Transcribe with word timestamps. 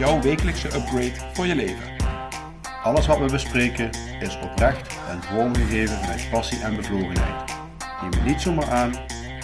jouw 0.00 0.20
wekelijkse 0.20 0.66
upgrade 0.66 1.14
voor 1.32 1.46
je 1.46 1.54
leven. 1.54 1.84
Alles 2.82 3.06
wat 3.06 3.18
we 3.18 3.30
bespreken 3.30 3.90
is 4.20 4.40
oprecht 4.40 4.98
en 5.08 5.22
vormgegeven 5.22 6.00
met 6.00 6.28
passie 6.30 6.62
en 6.62 6.76
bevlogenheid. 6.76 7.56
Neem 8.00 8.10
het 8.10 8.24
niet 8.24 8.40
zomaar 8.40 8.70
aan, 8.70 8.92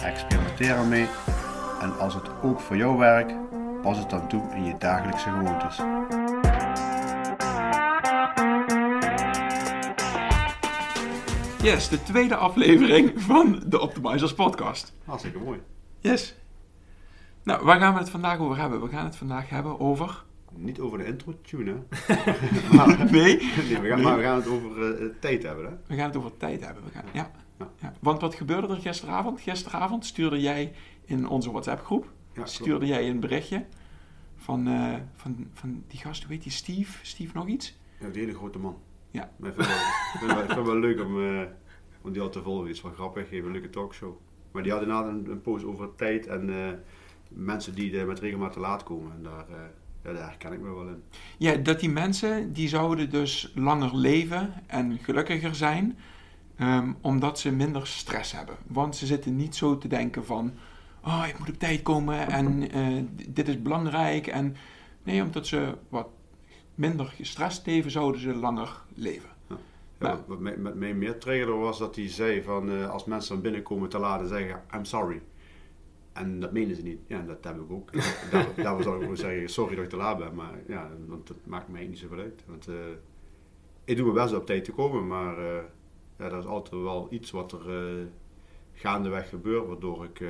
experimenteer 0.03 0.75
ermee 0.75 1.07
en 1.81 1.99
als 1.99 2.13
het 2.13 2.41
ook 2.43 2.59
voor 2.59 2.77
jou 2.77 2.97
werkt, 2.97 3.33
pas 3.81 3.97
het 3.97 4.09
dan 4.09 4.27
toe 4.27 4.41
in 4.55 4.65
je 4.65 4.75
dagelijkse 4.77 5.29
gewoontes. 5.29 5.77
Yes, 11.61 11.89
de 11.89 12.03
tweede 12.03 12.35
aflevering 12.35 13.21
van 13.21 13.63
de 13.65 13.79
Optimizers 13.79 14.33
Podcast. 14.33 14.93
Hartstikke 15.05 15.39
mooi. 15.39 15.61
Yes. 15.99 16.35
Nou, 17.43 17.65
waar 17.65 17.79
gaan 17.79 17.93
we 17.93 17.99
het 17.99 18.09
vandaag 18.09 18.39
over 18.39 18.57
hebben? 18.57 18.81
We 18.81 18.89
gaan 18.89 19.05
het 19.05 19.15
vandaag 19.15 19.49
hebben 19.49 19.79
over... 19.79 20.25
Niet 20.55 20.79
over 20.79 20.97
de 20.97 21.05
intro-tune, 21.05 21.83
hè? 21.89 22.15
maar, 22.75 23.11
Nee? 23.11 23.37
nee, 23.37 23.79
we 23.79 23.87
gaan, 23.87 24.01
maar 24.01 24.17
we 24.17 24.23
gaan 24.23 24.35
het 24.35 24.47
over 24.47 25.01
eh, 25.01 25.09
tijd 25.19 25.43
hebben, 25.43 25.65
hè? 25.65 25.71
We 25.87 25.95
gaan 25.95 26.07
het 26.07 26.17
over 26.17 26.37
tijd 26.37 26.65
hebben. 26.65 26.83
We 26.83 26.91
gaan, 26.91 27.05
ja. 27.13 27.31
Ja. 27.59 27.71
Ja. 27.81 27.93
Want 27.99 28.21
wat 28.21 28.35
gebeurde 28.35 28.67
er 28.67 28.81
gisteravond? 28.81 29.41
Gisteravond 29.41 30.05
stuurde 30.05 30.39
jij 30.39 30.73
in 31.05 31.27
onze 31.27 31.51
WhatsApp-groep 31.51 32.11
Ja, 32.33 32.45
stuurde 32.45 32.85
jij 32.85 33.09
een 33.09 33.19
berichtje 33.19 33.65
van, 34.35 34.67
eh, 34.67 34.93
van, 35.15 35.47
van 35.53 35.83
die 35.87 35.99
gast, 35.99 36.23
hoe 36.23 36.33
heet 36.33 36.43
die, 36.43 36.51
Steve? 36.51 37.05
Steve 37.05 37.31
nog 37.33 37.47
iets? 37.47 37.77
Ja, 37.99 38.09
die 38.09 38.21
hele 38.21 38.35
grote 38.35 38.59
man. 38.59 38.77
Ja. 39.11 39.31
Maar 39.37 39.49
ik 39.49 39.55
vind 40.19 40.31
het 40.31 40.65
wel, 40.65 40.79
leuk 40.79 41.01
om, 41.01 41.23
eh, 41.23 41.41
om 42.01 42.11
die 42.11 42.21
al 42.21 42.29
te 42.29 42.41
volgen. 42.41 42.67
Het 42.67 42.75
is 42.75 42.81
wel 42.81 42.91
grappig, 42.91 43.27
geeft 43.27 43.45
een 43.45 43.51
leuke 43.51 43.69
talkshow. 43.69 44.15
Maar 44.51 44.63
die 44.63 44.71
had 44.71 44.81
inderdaad 44.81 45.07
een, 45.07 45.29
een 45.29 45.41
post 45.41 45.65
over 45.65 45.95
tijd 45.95 46.27
en 46.27 46.49
eh, 46.49 46.73
mensen 47.29 47.75
die 47.75 48.05
met 48.05 48.19
regelmaat 48.19 48.53
te 48.53 48.59
laat 48.59 48.83
komen. 48.83 49.11
En 49.11 49.23
daar, 49.23 49.49
eh, 49.49 49.55
ja, 50.03 50.13
daar 50.13 50.27
herken 50.27 50.53
ik 50.53 50.59
me 50.59 50.73
wel 50.73 50.87
in. 50.87 51.03
Ja, 51.37 51.55
dat 51.55 51.79
die 51.79 51.89
mensen, 51.89 52.53
die 52.53 52.67
zouden 52.67 53.09
dus 53.09 53.51
langer 53.55 53.95
leven 53.95 54.53
en 54.67 54.99
gelukkiger 55.01 55.55
zijn, 55.55 55.97
ehm, 56.55 56.93
omdat 57.01 57.39
ze 57.39 57.51
minder 57.51 57.87
stress 57.87 58.31
hebben. 58.31 58.55
Want 58.67 58.95
ze 58.95 59.05
zitten 59.05 59.35
niet 59.35 59.55
zo 59.55 59.77
te 59.77 59.87
denken 59.87 60.25
van, 60.25 60.53
oh, 61.03 61.25
ik 61.27 61.39
moet 61.39 61.49
op 61.49 61.59
tijd 61.59 61.81
komen 61.81 62.27
en 62.27 62.71
eh, 62.71 63.03
dit 63.29 63.47
is 63.47 63.61
belangrijk. 63.61 64.27
En 64.27 64.55
nee, 65.03 65.21
omdat 65.21 65.47
ze 65.47 65.77
wat 65.89 66.07
minder 66.75 67.05
gestrest 67.05 67.65
leven, 67.65 67.91
zouden 67.91 68.21
ze 68.21 68.35
langer 68.35 68.81
leven. 68.93 69.29
Ja, 69.99 70.23
wat 70.27 70.39
mij, 70.39 70.57
met 70.57 70.75
mij 70.75 70.93
meer 70.93 71.17
triggerde 71.17 71.51
was 71.51 71.77
dat 71.77 71.95
hij 71.95 72.09
zei 72.09 72.43
van 72.43 72.71
eh, 72.71 72.89
als 72.89 73.05
mensen 73.05 73.33
dan 73.33 73.41
binnenkomen 73.41 73.89
te 73.89 73.99
laat 73.99 74.21
en 74.21 74.27
zeggen 74.27 74.61
I'm 74.73 74.85
sorry. 74.85 75.21
En 76.17 76.39
dat 76.39 76.51
menen 76.51 76.75
ze 76.75 76.81
niet. 76.81 76.99
Ja, 77.07 77.21
dat 77.21 77.43
heb 77.43 77.55
ik 77.61 77.71
ook. 77.71 77.91
daar, 78.31 78.47
daar 78.55 78.83
zou 78.83 78.95
ik 78.95 79.01
gewoon 79.01 79.17
zeggen 79.17 79.49
sorry 79.49 79.75
dat 79.75 79.83
ik 79.83 79.89
te 79.89 79.95
laat 79.97 80.17
ben. 80.17 80.35
Maar 80.35 80.59
ja, 80.67 80.89
want 81.07 81.27
dat 81.27 81.37
maakt 81.43 81.67
mij 81.67 81.87
niet 81.87 81.97
zoveel 81.99 82.17
uit. 82.19 82.43
Want 82.47 82.67
eh, 82.67 82.75
ik 83.83 83.95
doe 83.97 84.11
mijn 84.13 84.25
best 84.25 84.35
op 84.39 84.45
tijd 84.45 84.63
te 84.63 84.71
komen. 84.71 85.07
Maar 85.07 85.37
eh 85.37 85.63
ja, 86.17 86.29
dat 86.29 86.43
is 86.43 86.49
altijd 86.49 86.81
wel 86.81 87.07
iets 87.09 87.31
wat 87.31 87.51
er 87.51 87.97
eh, 87.99 88.05
gaandeweg 88.73 89.29
gebeurt. 89.29 89.67
Waardoor 89.67 90.03
ik 90.03 90.19
eh, 90.19 90.29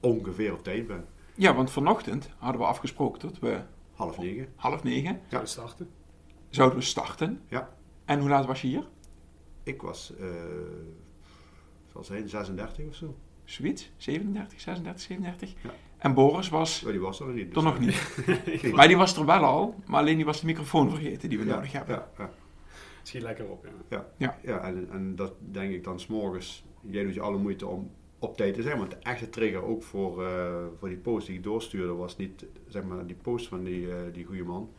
ongeveer 0.00 0.52
op 0.52 0.62
tijd 0.64 0.86
ben. 0.86 1.04
Ja, 1.34 1.54
want 1.54 1.70
vanochtend 1.70 2.30
hadden 2.38 2.60
we 2.60 2.66
afgesproken 2.66 3.20
dat 3.20 3.38
we 3.38 3.60
Half 3.94 4.18
negen. 4.18 4.46
half 4.56 4.82
negen 4.82 5.20
Ja. 5.28 5.44
starten. 5.44 5.88
zouden 6.48 6.78
we 6.78 6.84
starten. 6.84 7.40
Ja. 7.48 7.76
En 8.04 8.20
hoe 8.20 8.28
laat 8.28 8.46
was 8.46 8.60
je 8.62 8.68
hier? 8.68 8.88
Ik 9.62 9.82
was, 9.82 10.14
eh 10.16 10.26
zal 11.92 12.04
zijn, 12.04 12.28
36 12.28 12.86
of 12.86 12.94
zo. 12.94 13.16
Zoiets? 13.50 13.90
37, 13.96 14.60
36, 14.60 15.02
37? 15.02 15.54
Ja. 15.62 15.70
En 15.98 16.14
Boris 16.14 16.48
was 16.48 16.82
Maar 16.82 16.92
die 16.92 17.00
was 17.00 17.20
er 17.20 17.26
nog 17.26 17.34
niet. 17.34 17.54
er 17.56 17.62
nog 17.62 17.78
niet. 17.78 18.72
Maar 18.72 18.88
die 18.88 18.96
was 18.96 19.16
er 19.16 19.26
wel 19.26 19.44
al, 19.44 19.74
maar 19.86 20.00
alleen 20.00 20.16
die 20.16 20.24
was 20.24 20.40
de 20.40 20.46
microfoon 20.46 20.90
vergeten 20.90 21.28
die 21.28 21.38
we 21.38 21.44
ja, 21.44 21.54
nodig 21.54 21.72
hebben. 21.72 21.94
Ja, 21.94 22.10
ja. 22.18 22.30
Schiet 23.02 23.22
lekker 23.22 23.48
op, 23.48 23.68
ja. 23.88 24.06
Ja, 24.42 24.60
en, 24.62 24.88
en 24.90 25.16
dat 25.16 25.32
denk 25.38 25.72
ik 25.72 25.84
dan 25.84 26.00
s'morgens. 26.00 26.64
Jij 26.80 27.04
doet 27.04 27.14
je 27.14 27.20
alle 27.20 27.38
moeite 27.38 27.66
om 27.66 27.90
op 28.18 28.36
tijd 28.36 28.54
te 28.54 28.62
zijn. 28.62 28.78
Want 28.78 28.90
de 28.90 28.96
echte 28.96 29.28
trigger 29.28 29.62
ook 29.62 29.82
voor, 29.82 30.24
eh, 30.24 30.64
voor 30.78 30.88
die 30.88 30.98
post 30.98 31.26
die 31.26 31.36
ik 31.36 31.42
doorstuurde 31.42 31.92
was 31.92 32.16
niet 32.16 32.46
zeg 32.68 32.84
maar, 32.84 33.06
die 33.06 33.16
post 33.22 33.48
van 33.48 33.64
die, 33.64 33.90
eh, 33.90 33.96
die 34.12 34.24
goede 34.24 34.44
man. 34.44 34.70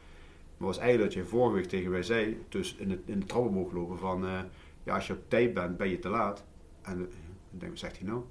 Maar 0.58 0.68
was 0.68 0.78
eigenlijk 0.78 1.14
dat 1.14 1.24
je 1.24 1.30
vorige 1.30 1.56
week 1.56 1.66
tegen 1.66 1.92
mij 1.92 2.04
zei, 2.04 2.44
dus 2.50 2.76
in, 2.76 2.90
het, 2.90 3.00
in 3.06 3.20
de 3.20 3.26
trappen 3.26 3.54
mogen 3.54 3.78
lopen 3.78 3.98
van 3.98 4.26
eh, 4.26 4.40
ja, 4.84 4.96
als 4.96 5.08
je 5.08 5.14
op 5.14 5.30
tijd 5.30 5.54
bent, 5.54 5.78
ben 5.78 5.90
je 5.90 6.00
te 6.00 6.10
laat. 6.10 6.46
En 6.82 6.98
eh, 6.98 7.02
ik 7.52 7.60
denk, 7.60 7.72
wat 7.72 7.80
zegt 7.80 7.98
hij 7.98 8.08
nou? 8.08 8.24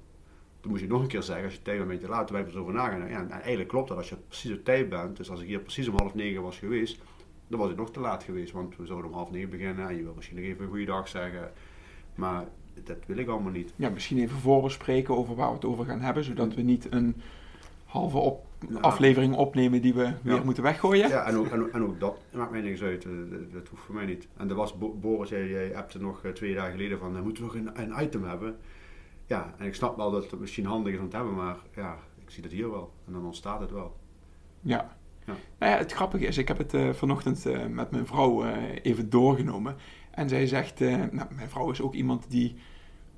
Toen 0.61 0.71
moest 0.71 0.83
je 0.83 0.89
nog 0.89 1.01
een 1.01 1.07
keer 1.07 1.21
zeggen, 1.23 1.45
als 1.45 1.53
je 1.53 1.61
tijd 1.61 1.75
bent, 1.77 1.89
ben 1.89 1.97
je 1.99 2.03
te 2.05 2.09
laat. 2.09 2.27
Toen 2.27 2.35
ben 2.35 2.45
ik 2.45 2.51
er 2.51 2.53
zo 2.57 2.61
over 2.61 2.73
nagedacht. 2.73 3.09
Ja, 3.09 3.19
en 3.19 3.29
eigenlijk 3.31 3.67
klopt 3.69 3.87
dat 3.87 3.97
als 3.97 4.09
je 4.09 4.15
precies 4.27 4.51
op 4.51 4.63
tijd 4.63 4.89
bent. 4.89 5.17
Dus 5.17 5.29
als 5.29 5.41
ik 5.41 5.47
hier 5.47 5.59
precies 5.59 5.87
om 5.87 5.95
half 5.97 6.13
negen 6.15 6.41
was 6.41 6.57
geweest, 6.57 6.99
dan 7.47 7.59
was 7.59 7.69
ik 7.71 7.77
nog 7.77 7.91
te 7.91 7.99
laat 7.99 8.23
geweest. 8.23 8.51
Want 8.53 8.75
we 8.77 8.85
zouden 8.85 9.09
om 9.09 9.15
half 9.15 9.31
negen 9.31 9.49
beginnen 9.49 9.87
en 9.87 9.95
je 9.95 10.03
wil 10.03 10.13
misschien 10.15 10.37
nog 10.37 10.45
even 10.45 10.63
een 10.63 10.69
goede 10.69 10.85
dag 10.85 11.07
zeggen. 11.07 11.51
Maar 12.15 12.43
dat 12.83 12.97
wil 13.05 13.17
ik 13.17 13.27
allemaal 13.27 13.51
niet. 13.51 13.73
Ja, 13.75 13.89
misschien 13.89 14.17
even 14.19 14.37
voorbespreken 14.37 15.15
over 15.17 15.35
waar 15.35 15.47
we 15.47 15.53
het 15.55 15.65
over 15.65 15.85
gaan 15.85 16.01
hebben, 16.01 16.23
zodat 16.23 16.53
we 16.55 16.61
niet 16.61 16.87
een 16.89 17.15
halve 17.85 18.17
op 18.17 18.45
Ja. 18.69 18.79
aflevering 18.79 19.35
opnemen 19.35 19.81
die 19.81 19.93
we 19.93 20.11
weer 20.21 20.45
moeten 20.45 20.63
weggooien. 20.63 21.09
Ja, 21.09 21.25
en 21.25 21.35
ook, 21.37 21.47
en, 21.47 21.71
en 21.73 21.83
ook 21.83 21.99
dat 21.99 22.19
maakt 22.33 22.51
mij 22.51 22.61
niks 22.61 22.81
uit. 22.81 23.05
Eh, 23.05 23.11
Dat, 23.29 23.51
dat 23.53 23.67
hoeft 23.67 23.83
voor 23.83 23.95
mij 23.95 24.05
niet. 24.05 24.27
En 24.37 24.49
er 24.49 24.55
was 24.55 24.77
Bo- 24.77 24.93
Boris, 25.01 25.29
jij, 25.29 25.47
jij 25.49 25.75
appte 25.75 25.99
nog 26.01 26.23
eh, 26.23 26.31
twee 26.31 26.53
dagen 26.55 26.71
geleden 26.71 26.99
van, 26.99 27.15
eh, 27.15 27.21
moeten 27.21 27.43
we 27.47 27.59
nog 27.61 27.75
een, 27.75 27.91
een 27.91 28.03
item 28.03 28.23
hebben? 28.23 28.57
Ja, 29.31 29.53
en 29.57 29.65
ik 29.65 29.75
snap 29.75 29.97
wel 29.97 30.11
dat 30.11 30.31
het 30.31 30.39
misschien 30.39 30.65
handig 30.65 30.93
is 30.93 30.99
om 30.99 31.09
te 31.09 31.15
hebben, 31.15 31.35
maar 31.35 31.57
ja, 31.75 31.97
ik 32.19 32.29
zie 32.29 32.41
dat 32.41 32.51
hier 32.51 32.71
wel. 32.71 32.93
En 33.05 33.13
dan 33.13 33.25
ontstaat 33.25 33.59
het 33.59 33.71
wel. 33.71 33.99
Ja. 34.61 34.97
Ja. 35.25 35.33
Nou 35.59 35.71
ja, 35.71 35.77
het 35.77 35.91
grappige 35.91 36.25
is, 36.25 36.37
ik 36.37 36.47
heb 36.47 36.57
het 36.57 36.73
eh, 36.73 36.93
vanochtend 36.93 37.45
eh, 37.45 37.65
met 37.65 37.91
mijn 37.91 38.05
vrouw 38.05 38.43
eh, 38.43 38.53
even 38.81 39.09
doorgenomen. 39.09 39.75
En 40.11 40.29
zij 40.29 40.47
zegt, 40.47 40.79
nou, 40.79 41.33
mijn 41.35 41.49
vrouw 41.49 41.71
is 41.71 41.81
ook 41.81 41.93
iemand 41.93 42.29
die 42.29 42.55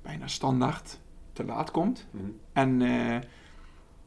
bijna 0.02 0.26
standaard 0.26 1.00
te 1.32 1.44
laat 1.44 1.70
komt. 1.70 2.06
Mhm. 2.10 2.24
En 2.52 2.80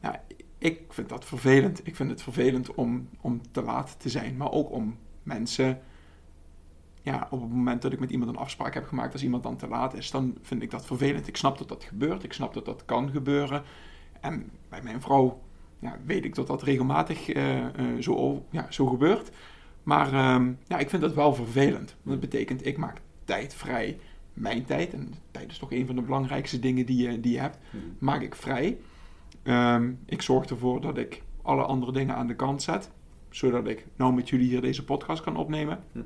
ja, 0.00 0.22
ik 0.58 0.82
vind 0.88 1.08
dat 1.08 1.24
vervelend. 1.24 1.86
Ik 1.86 1.96
vind 1.96 2.10
het 2.10 2.22
vervelend 2.22 2.74
om, 2.74 3.08
om 3.20 3.40
te 3.50 3.62
laat 3.62 4.00
te 4.00 4.08
zijn, 4.08 4.36
maar 4.36 4.52
ook 4.52 4.70
om 4.70 4.96
mensen. 5.22 5.80
Ja, 7.08 7.26
op 7.30 7.40
het 7.40 7.50
moment 7.50 7.82
dat 7.82 7.92
ik 7.92 8.00
met 8.00 8.10
iemand 8.10 8.30
een 8.30 8.36
afspraak 8.36 8.74
heb 8.74 8.86
gemaakt, 8.86 9.12
als 9.12 9.22
iemand 9.22 9.42
dan 9.42 9.56
te 9.56 9.68
laat 9.68 9.94
is, 9.94 10.10
dan 10.10 10.36
vind 10.42 10.62
ik 10.62 10.70
dat 10.70 10.86
vervelend. 10.86 11.28
Ik 11.28 11.36
snap 11.36 11.58
dat 11.58 11.68
dat 11.68 11.84
gebeurt, 11.84 12.24
ik 12.24 12.32
snap 12.32 12.54
dat 12.54 12.64
dat 12.64 12.84
kan 12.84 13.10
gebeuren. 13.10 13.62
En 14.20 14.50
bij 14.68 14.82
mijn 14.82 15.00
vrouw 15.00 15.40
ja, 15.78 15.96
weet 16.06 16.24
ik 16.24 16.34
dat 16.34 16.46
dat 16.46 16.62
regelmatig 16.62 17.28
eh, 17.28 17.64
eh, 17.64 17.70
zo, 18.00 18.44
ja, 18.50 18.66
zo 18.70 18.86
gebeurt. 18.86 19.30
Maar 19.82 20.12
ehm, 20.12 20.52
ja, 20.66 20.78
ik 20.78 20.90
vind 20.90 21.02
dat 21.02 21.14
wel 21.14 21.34
vervelend. 21.34 21.96
Want 22.02 22.20
dat 22.20 22.30
betekent, 22.30 22.66
ik 22.66 22.76
maak 22.76 23.00
tijd 23.24 23.54
vrij, 23.54 23.98
mijn 24.34 24.64
tijd. 24.64 24.92
En 24.92 25.14
tijd 25.30 25.50
is 25.50 25.58
toch 25.58 25.72
een 25.72 25.86
van 25.86 25.94
de 25.96 26.02
belangrijkste 26.02 26.58
dingen 26.58 26.86
die 26.86 27.08
je, 27.08 27.20
die 27.20 27.32
je 27.32 27.40
hebt 27.40 27.58
Mhm. 27.70 27.84
maak 27.98 28.22
ik 28.22 28.34
vrij. 28.34 28.78
Ehm, 29.42 29.92
ik 30.06 30.22
zorg 30.22 30.50
ervoor 30.50 30.80
dat 30.80 30.96
ik 30.98 31.22
alle 31.42 31.62
andere 31.62 31.92
dingen 31.92 32.14
aan 32.14 32.26
de 32.26 32.36
kant 32.36 32.62
zet. 32.62 32.90
Zodat 33.30 33.66
ik 33.66 33.86
nou 33.96 34.14
met 34.14 34.28
jullie 34.28 34.48
hier 34.48 34.60
deze 34.60 34.84
podcast 34.84 35.22
kan 35.22 35.36
opnemen. 35.36 35.84
Hm. 35.92 36.00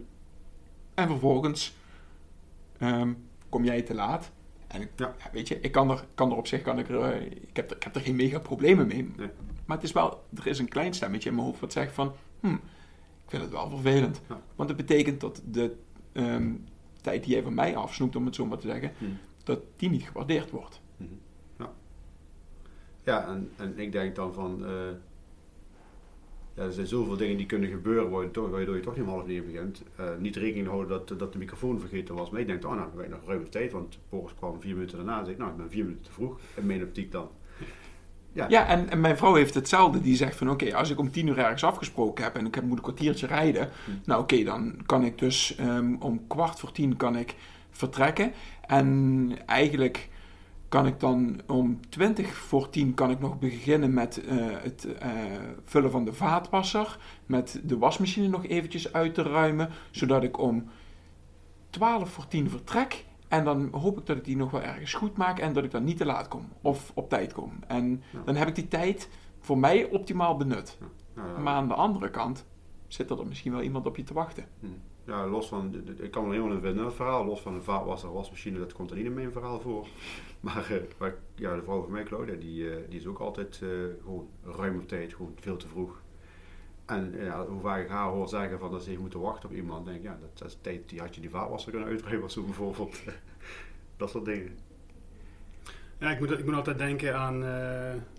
En 0.94 1.08
vervolgens 1.08 1.74
ehm, 2.78 3.12
kom 3.48 3.64
jij 3.64 3.82
te 3.82 3.94
laat. 3.94 4.30
En 4.66 4.80
ik- 4.80 4.90
Ja. 4.96 5.14
ja, 5.18 5.30
weet 5.32 5.48
je, 5.48 5.60
ik 5.60 5.72
kan 5.72 5.90
er, 5.90 6.04
kan 6.14 6.30
er 6.30 6.36
op 6.36 6.46
zich, 6.46 6.62
kan 6.62 6.78
ik, 6.78 6.88
er, 6.88 7.00
eh, 7.00 7.26
ik, 7.26 7.56
heb 7.56 7.70
er, 7.70 7.76
ik 7.76 7.82
heb 7.82 7.94
er 7.94 8.00
geen 8.00 8.16
mega 8.16 8.38
problemen 8.38 8.86
mee. 8.86 9.12
Nee. 9.16 9.28
Maar 9.64 9.76
het 9.76 9.86
is 9.86 9.92
wel, 9.92 10.24
er 10.34 10.46
is 10.46 10.58
een 10.58 10.68
klein 10.68 10.94
stemmetje 10.94 11.28
in 11.28 11.34
mijn 11.34 11.46
hoofd 11.46 11.60
wat 11.60 11.72
zegt 11.72 11.92
van, 11.94 12.12
hm, 12.40 12.52
ik 12.54 13.28
vind 13.28 13.42
het 13.42 13.50
wel 13.52 13.68
vervelend. 13.68 14.20
Ja. 14.28 14.40
Want 14.56 14.68
het 14.68 14.78
betekent 14.78 15.20
dat 15.20 15.42
de 15.44 15.76
ehm, 16.12 16.52
tijd 17.00 17.24
die 17.24 17.32
jij 17.32 17.42
van 17.42 17.54
mij 17.54 17.76
afsnoept, 17.76 18.16
om 18.16 18.24
het 18.26 18.34
zo 18.34 18.46
maar 18.46 18.58
te 18.58 18.66
zeggen, 18.66 18.92
Mhm. 18.98 19.10
dat 19.44 19.60
die 19.76 19.90
niet 19.90 20.02
gewaardeerd 20.02 20.50
wordt. 20.50 20.80
Ja, 21.58 21.70
ja 23.02 23.26
en, 23.26 23.50
en 23.56 23.78
ik 23.78 23.92
denk 23.92 24.14
dan 24.14 24.32
van, 24.34 24.64
eh, 24.66 24.70
ja, 26.54 26.62
er 26.62 26.72
zijn 26.72 26.86
zoveel 26.86 27.16
dingen 27.16 27.36
die 27.36 27.46
kunnen 27.46 27.70
gebeuren 27.70 28.02
waardoor 28.02 28.22
je 28.24 28.30
toch, 28.30 28.50
waardoor 28.50 28.76
je 28.76 28.82
toch 28.82 28.96
niet 28.96 29.04
om 29.04 29.10
half 29.10 29.26
negen 29.26 29.46
begint. 29.46 29.82
Eh, 29.96 30.06
niet 30.18 30.36
rekening 30.36 30.66
houden 30.66 30.88
dat, 30.88 31.18
dat 31.18 31.32
de 31.32 31.38
microfoon 31.38 31.80
vergeten 31.80 32.14
was. 32.14 32.30
Maar 32.30 32.40
ik 32.40 32.46
denk, 32.46 32.64
oh 32.64 32.74
nou, 32.74 32.88
we 32.94 33.00
hebben 33.00 33.18
nog 33.18 33.28
ruim 33.28 33.40
op 33.40 33.50
tijd, 33.50 33.72
want 33.72 33.98
Boris 34.08 34.34
kwam 34.34 34.60
vier 34.60 34.74
minuten 34.74 34.96
daarna 34.96 35.18
en 35.18 35.24
zei 35.24 35.32
ik, 35.32 35.38
nou, 35.38 35.50
ik 35.50 35.56
ben 35.56 35.70
vier 35.70 35.84
minuten 35.84 36.04
te 36.04 36.12
vroeg, 36.12 36.38
in 36.54 36.66
mijn 36.66 36.82
optiek 36.82 37.12
dan. 37.12 37.28
Ja, 38.32 38.46
ja 38.48 38.66
en, 38.66 38.90
en, 38.90 39.00
mijn 39.00 39.16
vrouw 39.16 39.34
heeft 39.34 39.54
hetzelfde. 39.54 40.00
Die 40.00 40.16
zegt 40.16 40.36
van 40.36 40.50
oké, 40.50 40.74
als 40.74 40.90
ik 40.90 40.98
om 40.98 41.10
tien 41.10 41.26
uur 41.26 41.38
ergens 41.38 41.64
afgesproken 41.64 42.24
heb 42.24 42.36
en 42.36 42.46
ik 42.46 42.54
heb, 42.54 42.64
moet 42.64 42.76
een 42.76 42.82
kwartiertje 42.82 43.26
rijden. 43.26 43.68
Hm. 43.84 43.90
Nou 44.04 44.22
oké, 44.22 44.44
dan 44.44 44.76
kan 44.86 45.04
ik 45.04 45.18
dus 45.18 45.56
um, 45.60 45.96
om 46.00 46.26
kwart 46.26 46.60
voor 46.60 46.72
tien 46.72 46.96
kan 46.96 47.16
ik 47.16 47.34
vertrekken. 47.70 48.32
En 48.66 49.30
eigenlijk 49.46 50.08
kan 50.72 50.86
ik 50.86 51.00
dan 51.00 51.40
om 51.46 51.80
20 51.88 52.34
voor 52.34 52.70
10 52.70 52.94
kan 52.94 53.10
ik 53.10 53.20
nog 53.20 53.38
beginnen 53.38 53.94
met 53.94 54.22
uh, 54.24 54.46
het 54.50 54.86
uh, 55.02 55.10
vullen 55.64 55.90
van 55.90 56.04
de 56.04 56.12
vaatwasser. 56.12 56.98
Met 57.26 57.60
de 57.64 57.78
wasmachine 57.78 58.28
nog 58.28 58.46
eventjes 58.46 58.92
uit 58.92 59.14
te 59.14 59.22
ruimen. 59.22 59.70
Zodat 59.90 60.22
ik 60.22 60.38
om 60.38 60.64
12 61.70 62.10
voor 62.10 62.28
10 62.28 62.50
vertrek. 62.50 63.04
En 63.28 63.44
dan 63.44 63.68
hoop 63.72 63.98
ik 63.98 64.06
dat 64.06 64.16
ik 64.16 64.24
die 64.24 64.36
nog 64.36 64.50
wel 64.50 64.62
ergens 64.62 64.94
goed 64.94 65.16
maak 65.16 65.38
en 65.38 65.52
dat 65.52 65.64
ik 65.64 65.70
dan 65.70 65.84
niet 65.84 65.96
te 65.96 66.04
laat 66.04 66.28
kom 66.28 66.48
of 66.62 66.90
op 66.94 67.08
tijd 67.08 67.32
kom. 67.32 67.52
En 67.66 68.02
dan 68.24 68.36
heb 68.36 68.48
ik 68.48 68.54
die 68.54 68.68
tijd 68.68 69.08
voor 69.40 69.58
mij 69.58 69.84
optimaal 69.84 70.36
benut. 70.36 70.78
Ja. 71.16 71.38
Maar 71.38 71.54
aan 71.54 71.68
de 71.68 71.74
andere 71.74 72.10
kant 72.10 72.44
zit 72.86 73.10
er, 73.10 73.18
er 73.18 73.26
misschien 73.26 73.52
wel 73.52 73.62
iemand 73.62 73.86
op 73.86 73.96
je 73.96 74.02
te 74.02 74.14
wachten. 74.14 74.44
Ja, 75.06 75.26
los 75.26 75.48
van, 75.48 75.84
ik 75.98 76.10
kan 76.10 76.24
er 76.24 76.30
helemaal 76.30 76.56
in 76.56 76.60
vinden 76.60 76.92
verhaal, 76.92 77.24
los 77.24 77.40
van 77.40 77.54
de 77.54 77.62
vaatwasser, 77.62 78.12
wasmachine, 78.12 78.58
dat 78.58 78.72
komt 78.72 78.90
er 78.90 78.96
niet 78.96 79.04
in 79.04 79.14
mijn 79.14 79.32
verhaal 79.32 79.60
voor. 79.60 79.86
Maar, 80.40 80.72
maar 80.98 81.14
ja, 81.34 81.54
de 81.56 81.62
vrouw 81.62 81.82
van 81.82 81.90
mij, 81.90 82.02
Claudia, 82.02 82.34
die, 82.34 82.64
uh, 82.64 82.74
die 82.88 82.98
is 82.98 83.06
ook 83.06 83.18
altijd 83.18 83.60
uh, 83.62 83.70
gewoon 84.02 84.28
ruim 84.44 84.78
op 84.78 84.88
tijd, 84.88 85.14
gewoon 85.14 85.34
veel 85.40 85.56
te 85.56 85.68
vroeg. 85.68 86.02
En 86.84 87.14
ja, 87.18 87.46
hoe 87.46 87.60
vaak 87.60 87.82
ik 87.82 87.88
haar 87.88 88.08
hoor 88.08 88.28
zeggen 88.28 88.58
van 88.58 88.70
dat 88.70 88.82
ze 88.82 88.88
heeft 88.88 89.00
moeten 89.00 89.20
wachten 89.20 89.48
op 89.48 89.54
iemand, 89.54 89.86
denk 89.86 89.96
ik, 89.96 90.02
ja, 90.02 90.18
dat, 90.34 90.48
is 90.48 90.58
tijd, 90.60 90.88
die 90.88 91.00
had 91.00 91.14
je 91.14 91.20
die 91.20 91.30
vaatwasser 91.30 91.70
kunnen 91.70 91.88
uitruimen 91.88 92.30
zo 92.30 92.42
bijvoorbeeld. 92.42 93.02
dat 93.96 94.10
soort 94.10 94.24
dingen. 94.24 94.58
Ja, 95.98 96.10
ik 96.10 96.18
moet, 96.18 96.30
ik 96.38 96.44
moet 96.44 96.54
altijd 96.54 96.78
denken 96.78 97.16
aan, 97.18 97.44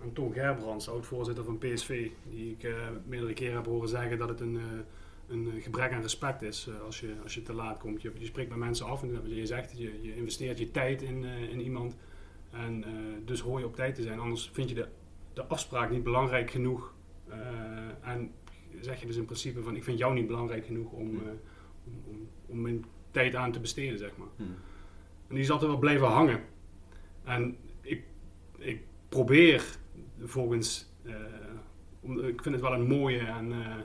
aan 0.02 0.14
Tom 0.14 0.34
Gerbrands, 0.34 0.90
oud-voorzitter 0.90 1.44
van 1.44 1.58
PSV. 1.58 2.10
Die 2.30 2.56
ik 2.60 2.76
meerdere 3.06 3.34
keren 3.34 3.56
heb 3.56 3.66
horen 3.66 3.90
zeggen 3.90 4.18
dat 4.18 4.30
het 4.30 4.40
een, 4.40 4.60
een 5.34 5.62
gebrek 5.62 5.92
aan 5.92 6.02
respect 6.02 6.42
is 6.42 6.70
als, 6.86 7.00
je, 7.00 7.16
als 7.24 7.34
je 7.34 7.42
te 7.42 7.54
laat 7.54 7.78
komt. 7.78 8.02
Je, 8.02 8.12
je 8.18 8.26
spreekt 8.26 8.50
met 8.50 8.58
mensen 8.58 8.86
af 8.86 9.02
en 9.02 9.36
je 9.36 9.46
zegt, 9.46 9.78
je, 9.78 10.02
je 10.02 10.16
investeert 10.16 10.58
je 10.58 10.72
tijd 10.72 11.02
in, 11.02 11.24
in 11.24 11.62
iemand. 11.62 11.96
En 12.52 12.84
dus 13.26 13.40
hoor 13.40 13.60
je 13.60 13.66
op 13.66 13.76
tijd 13.76 13.96
te 13.96 14.02
zijn, 14.02 14.20
anders 14.20 14.50
vind 14.54 14.70
je 14.70 14.76
de, 14.76 14.88
de 15.34 15.46
afspraak 15.46 15.92
niet 15.92 16.04
belangrijk 16.04 16.52
genoeg. 16.52 16.94
en 18.02 18.32
zeg 18.82 19.00
je 19.00 19.06
dus 19.06 19.16
in 19.16 19.26
principe 19.26 19.64
van, 19.64 19.76
ik 19.76 19.84
vind 19.84 19.98
jou 19.98 20.14
niet 20.14 20.28
belangrijk 20.28 20.66
genoeg 20.66 20.92
om, 20.92 21.10
om, 21.10 22.04
om, 22.06 22.30
om, 22.46 22.62
mijn 22.62 22.86
tijd 23.12 23.36
aan 23.36 23.52
te 23.52 23.60
besteden, 23.60 23.98
zeg 23.98 24.18
maar. 24.18 24.28
Hmm. 24.36 24.56
En 25.28 25.36
die 25.36 25.44
is 25.44 25.52
altijd 25.52 25.70
wel 25.72 25.80
blijven 25.80 26.08
hangen. 26.08 26.42
En 27.24 27.58
ik, 27.82 28.04
ik 28.58 28.82
probeer 29.10 29.78
volgens, 30.20 30.94
uh, 31.04 32.28
ik 32.28 32.42
vind 32.42 32.56
het 32.56 32.62
wel 32.62 32.74
een 32.74 32.88
mooie 32.88 33.20
en 33.20 33.52
uh, 33.52 33.76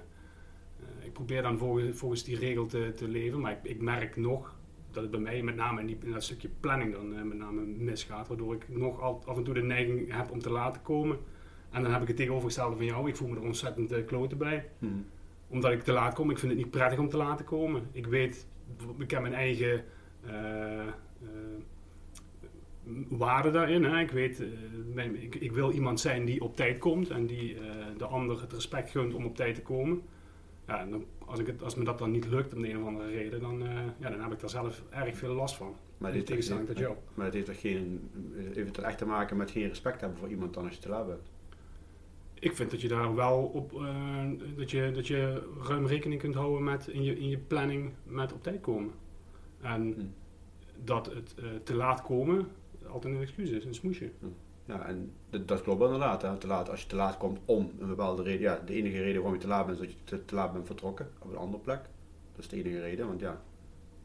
probeer 1.18 1.42
dan 1.42 1.58
volgens, 1.58 1.98
volgens 1.98 2.24
die 2.24 2.38
regel 2.38 2.66
te, 2.66 2.92
te 2.94 3.08
leven. 3.08 3.40
Maar 3.40 3.52
ik, 3.52 3.58
ik, 3.62 3.80
merk 3.80 4.16
nog 4.16 4.56
dat 4.90 5.02
het 5.02 5.10
bij 5.10 5.20
mij 5.20 5.42
met 5.42 5.56
name 5.56 5.80
in, 5.80 5.86
die, 5.86 5.98
in 6.02 6.12
dat 6.12 6.22
stukje 6.22 6.48
planning 6.60 6.92
dan 6.92 7.12
uh, 7.12 7.22
met 7.22 7.38
name 7.38 7.60
misgaat. 7.60 8.28
Waardoor 8.28 8.54
ik 8.54 8.68
nog 8.68 9.00
al, 9.00 9.22
af 9.26 9.36
en 9.36 9.44
toe 9.44 9.54
de 9.54 9.62
neiging 9.62 10.12
heb 10.12 10.30
om 10.30 10.38
te 10.38 10.50
laten 10.50 10.82
komen. 10.82 11.18
En 11.70 11.82
dan 11.82 11.92
heb 11.92 12.02
ik 12.02 12.08
het 12.08 12.16
tegenovergestelde 12.16 12.76
van 12.76 12.84
jou. 12.84 13.08
Ik 13.08 13.16
voel 13.16 13.28
me 13.28 13.36
er 13.36 13.42
ontzettend 13.42 13.92
uh, 13.92 14.06
kloten 14.06 14.38
bij. 14.38 14.68
Hmm. 14.78 15.06
Omdat 15.48 15.72
ik 15.72 15.82
te 15.82 15.92
laat 15.92 16.14
kom. 16.14 16.30
Ik 16.30 16.38
vind 16.38 16.52
het 16.52 16.60
niet 16.60 16.70
prettig 16.70 16.98
om 16.98 17.08
te 17.08 17.16
laten 17.16 17.44
komen. 17.44 17.82
Ik 17.92 18.06
weet, 18.06 18.46
ik 18.98 19.10
heb 19.10 19.20
mijn 19.20 19.34
eigen 19.34 19.84
eh, 20.24 20.86
waarde 23.08 23.50
daarin. 23.50 23.84
Hè. 23.84 24.00
Ik 24.00 24.10
weet, 24.10 24.40
uh, 24.96 25.22
ik, 25.22 25.34
ik, 25.34 25.52
wil 25.52 25.70
iemand 25.70 26.00
zijn 26.00 26.24
die 26.24 26.40
op 26.40 26.56
tijd 26.56 26.78
komt 26.78 27.10
en 27.10 27.26
die 27.26 27.54
uh, 27.54 27.60
de 27.96 28.04
ander 28.04 28.40
het 28.40 28.52
respect 28.52 28.90
gunt 28.90 29.14
om 29.14 29.24
op 29.24 29.36
tijd 29.36 29.54
te 29.54 29.62
komen. 29.62 30.02
Ja, 30.68 30.86
dan, 30.86 31.04
als, 31.24 31.38
ik 31.38 31.46
het, 31.46 31.62
als 31.62 31.74
me 31.74 31.84
dat 31.84 31.98
dan 31.98 32.10
niet 32.10 32.26
lukt 32.26 32.54
om 32.54 32.62
de 32.62 32.68
een 32.70 32.80
of 32.80 32.86
andere 32.86 33.10
reden, 33.10 33.40
dan, 33.40 33.62
uh, 33.62 33.68
ja, 33.98 34.10
dan 34.10 34.20
heb 34.20 34.32
ik 34.32 34.40
daar 34.40 34.50
zelf 34.50 34.82
erg 34.90 35.16
veel 35.16 35.34
last 35.34 35.56
van. 35.56 35.74
Maar 35.98 36.12
dit 36.12 36.26
tot 36.66 36.78
jou. 36.78 36.96
Maar 37.14 37.24
het 37.24 37.34
heeft 37.34 37.46
toch 37.46 37.60
geen, 37.60 38.10
heeft 38.54 38.76
het 38.76 38.84
echt 38.84 38.98
te 38.98 39.06
maken 39.06 39.36
met 39.36 39.50
geen 39.50 39.68
respect 39.68 40.00
hebben 40.00 40.18
voor 40.18 40.28
iemand 40.28 40.54
dan 40.54 40.64
als 40.64 40.74
je 40.74 40.80
te 40.80 40.88
laat 40.88 41.06
bent? 41.06 41.30
Ik 42.34 42.56
vind 42.56 42.70
dat 42.70 42.80
je 42.80 42.88
daar 42.88 43.14
wel 43.14 43.42
op, 43.42 43.82
dat, 44.56 44.70
je, 44.70 44.90
dat 44.94 45.06
je 45.06 45.48
ruim 45.62 45.86
rekening 45.86 46.20
kunt 46.20 46.34
houden 46.34 46.64
met 46.64 46.86
in 46.86 47.02
je, 47.02 47.18
in 47.18 47.28
je 47.28 47.38
planning 47.38 47.92
met 48.04 48.32
op 48.32 48.42
tijd 48.42 48.60
komen. 48.60 48.92
En 49.60 49.94
hm 49.96 50.00
dat 50.84 51.06
het 51.06 51.34
uh, 51.38 51.44
te 51.64 51.74
laat 51.74 52.02
komen 52.02 52.48
altijd 52.86 53.14
een 53.14 53.20
excuus 53.20 53.50
is, 53.50 53.64
een 53.64 53.74
smoesje. 53.74 54.10
Ja, 54.68 54.86
en 54.86 55.12
dat, 55.30 55.48
dat 55.48 55.62
klopt 55.62 55.82
inderdaad. 55.82 56.22
Hè. 56.22 56.36
Te 56.36 56.46
laat, 56.46 56.70
als 56.70 56.82
je 56.82 56.88
te 56.88 56.96
laat 56.96 57.16
komt 57.16 57.38
om 57.44 57.70
een 57.78 57.88
bepaalde 57.88 58.22
reden. 58.22 58.40
Ja, 58.40 58.62
de 58.66 58.74
enige 58.74 58.98
reden 58.98 59.14
waarom 59.14 59.34
je 59.34 59.40
te 59.40 59.46
laat 59.46 59.66
bent 59.66 59.80
is 59.80 59.86
dat 59.86 59.94
je 59.94 60.04
te, 60.04 60.24
te 60.24 60.34
laat 60.34 60.52
bent 60.52 60.66
vertrokken 60.66 61.10
op 61.18 61.30
een 61.30 61.36
andere 61.36 61.62
plek. 61.62 61.80
Dat 62.32 62.44
is 62.44 62.48
de 62.48 62.56
enige 62.56 62.80
reden, 62.80 63.06
want 63.06 63.20
ja, 63.20 63.42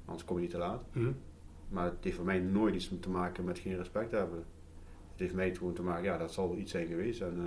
anders 0.06 0.26
kom 0.26 0.36
je 0.36 0.42
niet 0.42 0.52
te 0.52 0.58
laat. 0.58 0.84
Mm 0.94 1.04
-hmm. 1.04 1.16
Maar 1.70 1.86
het 1.86 2.04
heeft 2.04 2.16
voor 2.16 2.26
mij 2.26 2.40
nooit 2.40 2.76
iets 2.76 2.92
te 3.00 3.10
maken 3.10 3.44
met 3.44 3.60
geen 3.60 3.78
respect 3.78 4.12
hebben. 4.12 4.38
Het 5.12 5.20
heeft 5.20 5.34
mij 5.34 5.56
gewoon 5.56 5.74
te 5.74 5.84
maken, 5.84 6.04
ja, 6.04 6.18
dat 6.18 6.34
zal 6.34 6.50
wel 6.50 6.58
iets 6.58 6.72
zijn 6.72 6.88
geweest. 6.88 7.22
En 7.22 7.38
uh, 7.38 7.44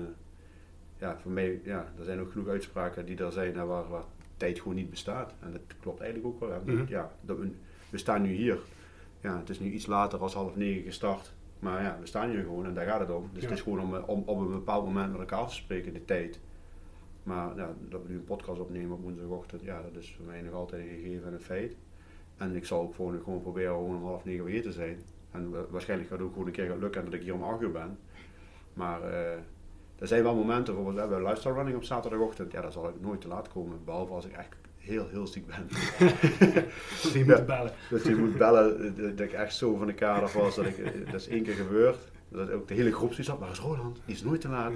ja, 0.99 1.19
voor 1.19 1.31
mij, 1.31 1.61
ja, 1.65 1.93
er 1.99 2.05
zijn 2.05 2.21
ook 2.21 2.31
genoeg 2.33 2.49
uitspraken 2.49 3.07
die 3.07 3.17
er 3.17 3.33
zijn 3.33 3.67
waar, 3.67 3.89
waar 3.89 4.05
tijd 4.37 4.59
gewoon 4.59 4.75
niet 4.75 4.91
bestaat. 4.91 5.35
En 5.41 5.53
dat 5.53 5.61
klopt 5.81 6.01
eigenlijk 6.01 6.35
ook 6.35 6.49
wel. 6.49 6.61
Mm 6.65 6.77
-hmm. 6.77 6.89
Ja, 6.89 7.13
dat 7.21 7.39
we, 7.39 7.51
we 7.91 7.99
staan 7.99 8.23
nu 8.23 8.33
hier 8.33 8.59
ja, 9.21 9.39
het 9.39 9.51
is 9.51 9.61
nu 9.61 9.71
iets 9.71 9.87
later 9.87 10.19
als 10.19 10.35
half 10.35 10.57
negen 10.57 10.83
gestart. 10.83 11.33
Maar 11.59 11.83
ja, 11.83 11.97
we 12.01 12.07
staan 12.07 12.31
hier 12.31 12.43
gewoon 12.43 12.67
en 12.67 12.75
daar 12.75 12.87
gaat 12.87 13.01
het 13.01 13.11
om. 13.11 13.31
Dus 13.33 13.43
het 13.43 13.53
is 13.53 13.61
gewoon 13.61 13.81
om, 13.81 13.95
om 13.95 14.23
op 14.27 14.39
een 14.39 14.51
bepaald 14.51 14.85
moment 14.85 15.11
met 15.11 15.21
elkaar 15.21 15.47
te 15.47 15.55
spreken, 15.55 15.93
de 15.93 16.05
tijd. 16.05 16.41
Maar 17.23 17.57
ja, 17.57 17.75
dat 17.89 18.03
we 18.03 18.09
nu 18.09 18.15
een 18.15 18.25
podcast 18.25 18.61
opnemen 18.61 18.97
op 18.97 19.03
woensdagochtend, 19.03 19.63
ja, 19.63 19.83
dat 19.83 20.03
is 20.03 20.15
voor 20.17 20.27
mij 20.27 20.41
nog 20.41 20.55
altijd 20.55 20.83
een 20.83 20.89
gegeven 20.89 21.27
en 21.27 21.33
een 21.33 21.41
feit. 21.41 21.77
En 22.37 22.57
ik 22.57 22.65
zal 22.65 22.81
ook 22.81 22.95
gewoon, 22.95 23.21
gewoon 23.25 23.43
proberen 23.43 23.75
gewoon 23.75 23.97
om 23.97 24.05
half 24.05 24.25
negen 24.25 24.45
weer 24.45 24.63
te 24.63 24.73
zijn. 24.73 24.99
En 25.31 25.71
waarschijnlijk 25.71 26.11
gaat 26.11 26.19
het 26.19 26.27
ook 26.27 26.33
gewoon 26.33 26.49
een 26.49 26.53
keer 26.53 26.77
lukken 26.79 27.05
dat 27.05 27.15
ik 27.15 27.23
hier 27.23 27.35
om 27.35 27.43
acht 27.43 27.63
uur 27.63 27.73
ben. 27.73 27.99
Maar 28.73 29.01
uh, 29.01 29.33
er 29.99 30.07
zijn 30.07 30.23
wel 30.23 30.35
momenten, 30.35 30.75
bijvoorbeeld 30.75 30.95
we 30.95 31.01
hebben 31.01 31.23
lifestyle 31.23 31.55
running 31.55 31.77
op 31.77 31.85
zaterdagochtend. 31.85 32.53
Ja, 32.53 32.61
daar 32.61 32.73
zal 32.73 32.89
ik 32.89 33.01
nooit 33.01 33.21
te 33.21 33.29
laat 33.29 33.49
komen. 33.49 33.85
Behalve 33.85 34.13
als 34.13 34.25
ik 34.25 34.33
echt 34.33 34.57
heel, 34.87 35.09
heel 35.09 35.27
ziek 35.27 35.47
ben. 35.47 35.69
dat 37.03 37.13
je 37.13 37.25
moet 37.25 37.47
bellen. 37.47 37.73
Dat 37.91 38.05
je 38.05 38.17
moet 38.17 38.39
bellen, 38.39 38.97
dat 39.17 39.27
ik 39.27 39.33
echt 39.33 39.55
zo 39.55 39.77
van 39.77 39.87
de 39.87 39.95
kader 39.95 40.31
was. 40.39 40.55
Dat, 40.55 40.67
ik, 40.67 41.11
dat 41.11 41.21
is 41.21 41.29
één 41.29 41.43
keer 41.43 41.55
gebeurd. 41.55 41.99
Dat 42.29 42.51
ook 42.51 42.69
de 42.69 42.75
hele 42.75 42.93
groep 42.93 43.11
zoiets 43.11 43.29
had, 43.29 43.41
maar 43.41 43.51
is 43.51 43.59
Roland, 43.59 44.01
die 44.05 44.15
is 44.15 44.23
nooit 44.23 44.41
te 44.41 44.49
laat. 44.49 44.73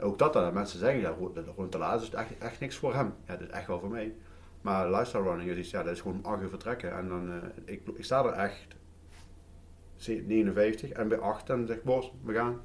Ook 0.00 0.18
dat 0.18 0.32
dan, 0.32 0.54
mensen 0.54 0.78
zeggen, 0.78 1.00
ja, 1.00 1.14
gewoon 1.44 1.68
te 1.68 1.78
laat 1.78 2.02
is 2.02 2.10
echt, 2.10 2.38
echt 2.38 2.60
niks 2.60 2.76
voor 2.76 2.94
hem. 2.94 3.14
Ja, 3.26 3.36
dat 3.36 3.48
is 3.48 3.54
echt 3.54 3.66
wel 3.66 3.80
voor 3.80 3.90
mij. 3.90 4.14
Maar 4.60 4.90
lifestyle 4.90 5.22
running 5.22 5.50
is 5.50 5.56
iets, 5.56 5.70
ja, 5.70 5.82
dat 5.82 5.92
is 5.92 6.00
gewoon 6.00 6.20
om 6.24 6.32
8 6.32 6.42
uur 6.42 6.48
vertrekken. 6.48 6.96
En 6.96 7.08
dan, 7.08 7.28
uh, 7.28 7.34
ik, 7.64 7.82
ik 7.94 8.04
sta 8.04 8.24
er 8.24 8.32
echt 8.32 8.66
59 10.06 10.90
en 10.90 11.08
bij 11.08 11.18
8 11.18 11.50
en 11.50 11.66
zeg 11.66 11.76
ik, 11.76 11.84
Bos, 11.84 12.12
we 12.24 12.32
gaan. 12.32 12.60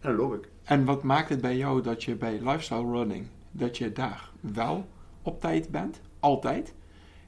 En 0.00 0.08
dan 0.08 0.14
loop 0.14 0.34
ik. 0.34 0.48
En 0.64 0.84
wat 0.84 1.02
maakt 1.02 1.28
het 1.28 1.40
bij 1.40 1.56
jou 1.56 1.82
dat 1.82 2.04
je 2.04 2.16
bij 2.16 2.40
lifestyle 2.40 2.90
running, 2.90 3.26
dat 3.50 3.78
je 3.78 3.92
daar 3.92 4.30
wel 4.40 4.88
op 5.22 5.40
tijd 5.40 5.70
bent? 5.70 6.00
Altijd. 6.20 6.74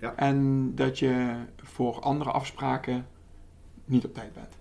Ja. 0.00 0.16
En 0.16 0.70
dat 0.74 0.98
je 0.98 1.36
voor 1.56 2.00
andere 2.00 2.30
afspraken 2.30 3.06
niet 3.84 4.04
op 4.04 4.14
tijd 4.14 4.32
bent. 4.32 4.56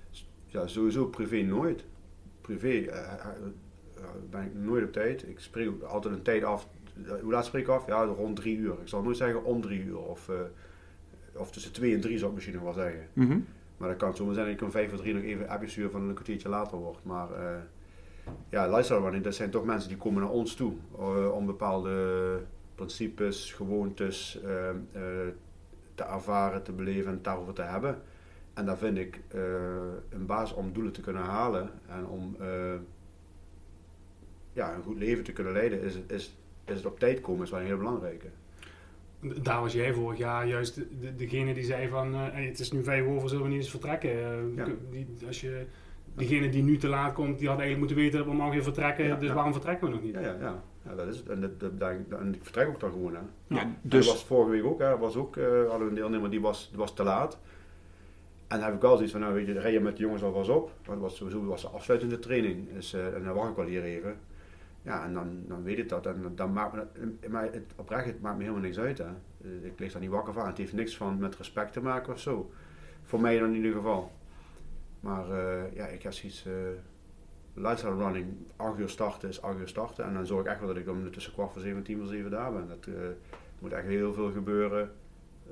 Ja, 0.45 0.67
sowieso 0.67 1.05
privé 1.05 1.41
nooit. 1.41 1.85
Privé 2.41 2.67
uh, 2.67 2.93
ben 4.29 4.43
ik 4.43 4.53
nooit 4.53 4.83
op 4.83 4.91
tijd. 4.91 5.27
Ik 5.27 5.39
spreek 5.39 5.81
altijd 5.81 6.13
een 6.13 6.21
tijd 6.21 6.43
af. 6.43 6.67
Hoe 7.21 7.31
laat 7.31 7.45
spreek 7.45 7.63
ik 7.63 7.69
af? 7.69 7.87
Ja, 7.87 8.03
rond 8.03 8.35
drie 8.35 8.57
uur. 8.57 8.73
Ik 8.81 8.87
zal 8.87 9.01
nooit 9.01 9.17
zeggen 9.17 9.43
om 9.43 9.61
drie 9.61 9.83
uur. 9.83 9.97
Of, 9.97 10.29
uh, 10.29 10.35
of 11.33 11.51
tussen 11.51 11.71
twee 11.71 11.93
en 11.93 12.01
drie 12.01 12.17
zou 12.17 12.29
ik 12.29 12.35
misschien 12.35 12.55
nog 12.55 12.63
wel 12.63 12.73
zeggen. 12.73 13.07
Mm 13.13 13.27
-hmm. 13.27 13.45
Maar 13.77 13.89
dat 13.89 13.97
kan 13.97 14.15
zomaar 14.15 14.33
zijn 14.33 14.45
dat 14.45 14.55
ik 14.55 14.61
om 14.61 14.71
vijf 14.71 14.93
of 14.93 14.99
drie 14.99 15.13
nog 15.13 15.23
even 15.23 15.47
appje 15.47 15.67
stuur 15.67 15.89
van 15.89 16.01
een 16.01 16.13
kwartiertje 16.13 16.49
later 16.49 16.77
wordt. 16.77 17.03
Maar 17.03 17.29
ja, 18.49 18.67
lifestyle 18.67 18.99
running, 18.99 19.23
dat 19.23 19.35
zijn 19.35 19.49
toch 19.49 19.65
mensen 19.65 19.89
die 19.89 19.97
komen 19.97 20.21
naar 20.21 20.31
ons 20.31 20.55
toe. 20.55 20.73
om 21.33 21.45
bepaalde 21.45 21.91
principes, 22.79 23.53
gewoontes 23.53 24.39
uh, 24.45 24.51
uh, 24.95 25.01
te 25.95 26.03
ervaren, 26.03 26.63
te 26.63 26.71
beleven 26.71 27.11
en 27.11 27.19
daarover 27.21 27.53
te 27.53 27.61
hebben. 27.61 28.01
En 28.53 28.65
daar 28.65 28.77
vind 28.77 28.97
ik 28.97 29.19
uh, 29.35 29.41
een 30.09 30.25
basis 30.25 30.55
om 30.55 30.73
doelen 30.73 30.91
te 30.91 31.01
kunnen 31.01 31.23
halen 31.23 31.69
en 31.87 32.05
om 32.05 32.35
ja, 34.53 34.75
een 34.75 34.83
goed 34.83 34.97
leven 34.97 35.23
te 35.23 35.31
kunnen 35.31 35.53
leiden, 35.53 35.81
is, 35.81 35.99
is, 36.07 36.35
is 36.65 36.75
het 36.75 36.85
op 36.85 36.99
tijd 36.99 37.21
komen, 37.21 37.43
is 37.43 37.51
wel 37.51 37.59
een 37.59 37.65
heel 37.65 37.77
belangrijke. 37.77 38.27
Daar 39.41 39.61
was 39.61 39.73
jij 39.73 39.93
vorig 39.93 40.17
jaar 40.17 40.47
juist 40.47 40.75
de, 40.75 41.15
degene 41.15 41.53
die 41.53 41.63
zei 41.63 41.87
van 41.87 42.13
hey, 42.13 42.45
het 42.45 42.59
is 42.59 42.71
nu 42.71 42.83
vijf 42.83 43.05
over, 43.05 43.29
zullen 43.29 43.43
we 43.43 43.49
niet 43.49 43.59
eens 43.59 43.69
vertrekken? 43.69 44.09
Ja. 44.55 44.67
Die, 44.91 45.07
als 45.27 45.41
je, 45.41 45.65
diegene 46.15 46.49
die 46.49 46.63
nu 46.63 46.77
te 46.77 46.87
laat 46.87 47.13
komt, 47.13 47.39
die 47.39 47.47
had 47.47 47.59
eigenlijk 47.59 47.77
moeten 47.77 47.97
weten 47.97 48.17
dat 48.19 48.27
we 48.27 48.41
morgen 48.43 48.63
vertrekken, 48.63 49.05
ja, 49.05 49.15
dus 49.15 49.31
waarom 49.31 49.53
vertrekken 49.53 49.87
we 49.87 49.93
nog 49.93 50.03
niet? 50.03 50.13
Ja, 50.13 50.35
ja, 50.39 50.63
ja. 50.89 50.95
Dat 50.95 51.07
is 51.07 51.17
het. 51.17 51.29
En, 51.29 51.41
dat, 51.41 51.79
dat, 51.79 51.91
en 52.19 52.33
ik 52.33 52.43
vertrek 52.43 52.67
ook 52.67 52.79
dan 52.79 52.91
gewoon. 52.91 53.13
Hè. 53.15 53.21
Ja, 53.47 53.71
dus... 53.81 54.05
Dat 54.05 54.13
was 54.13 54.25
vorige 54.25 54.51
week 54.51 54.63
ook. 54.63 54.79
Hè. 54.79 54.97
Was 54.97 55.15
ook 55.15 55.35
uh, 55.35 55.45
hadden 55.45 55.79
we 55.79 55.87
een 55.89 55.95
deelnemer 55.95 56.29
die 56.29 56.41
was, 56.41 56.71
was 56.75 56.93
te 56.93 57.03
laat. 57.03 57.37
dan 58.47 58.61
heb 58.61 58.73
ik 58.73 58.81
wel 58.81 58.93
zoiets 58.93 59.11
van, 59.11 59.21
nou 59.21 59.33
weet 59.33 59.45
je, 59.45 59.59
rij 59.59 59.71
je 59.71 59.79
met 59.79 59.95
de 59.97 60.03
jongens 60.03 60.23
alvast 60.23 60.49
op. 60.49 60.71
Want 60.85 61.01
was 61.01 61.15
sowieso 61.15 61.45
was 61.45 61.61
de 61.61 61.67
afsluitende 61.67 62.19
training. 62.19 62.73
Dus, 62.73 62.93
eh, 62.93 63.15
en 63.15 63.23
dan 63.23 63.35
wacht 63.35 63.49
ik 63.49 63.55
wel 63.55 63.65
hier 63.65 63.83
even. 63.83 64.17
Ja, 64.81 65.03
en 65.05 65.13
dan, 65.13 65.43
dan 65.47 65.63
weet 65.63 65.77
ik 65.77 65.89
dat. 65.89 66.05
En 66.05 66.31
dan 66.35 66.53
maakt 66.53 66.73
me, 66.73 67.13
maar 67.29 67.43
het, 67.43 67.73
oprecht, 67.75 68.05
het 68.05 68.21
maakt 68.21 68.37
me 68.37 68.41
helemaal 68.41 68.63
niks 68.63 68.79
uit. 68.79 68.97
Hè. 68.97 69.05
Eh, 69.43 69.65
Ik 69.65 69.79
lig 69.79 69.91
daar 69.91 70.01
niet 70.01 70.09
wakker 70.09 70.33
van. 70.33 70.47
Het 70.47 70.57
heeft 70.57 70.73
niks 70.73 70.97
van 70.97 71.17
met 71.19 71.35
respect 71.35 71.73
te 71.73 71.81
maken 71.81 72.13
of 72.13 72.19
zo. 72.19 72.51
Voor 73.03 73.21
mij 73.21 73.39
dan 73.39 73.49
in 73.49 73.55
ieder 73.55 73.73
geval. 73.73 74.11
Maar 74.99 75.27
ja, 75.73 75.85
ik 75.85 76.03
heb 76.03 76.13
zoiets... 76.13 76.45
eh 77.59 77.65
lifestyle 77.69 77.95
running, 78.03 78.27
8 78.55 78.79
uur 78.79 78.89
starten 78.89 79.29
is 79.29 79.41
8 79.41 79.59
uur 79.59 79.67
starten. 79.67 80.05
En 80.05 80.13
dan 80.13 80.25
zorg 80.25 80.41
ik 80.45 80.51
echt 80.51 80.59
wel 80.59 80.67
dat 80.67 80.77
ik 80.77 80.89
om 80.89 81.11
tussen 81.11 81.33
kwart 81.33 81.51
voor 81.51 81.61
7 81.61 81.77
en 81.77 81.83
10 81.83 81.97
voor 81.97 82.07
7 82.07 82.31
daar 82.31 82.51
ben. 82.53 82.67
Dat 82.67 82.85
eh, 82.87 82.93
moet 83.59 83.71
echt 83.71 83.87
heel 83.87 84.13
veel 84.13 84.31
gebeuren. 84.31 84.91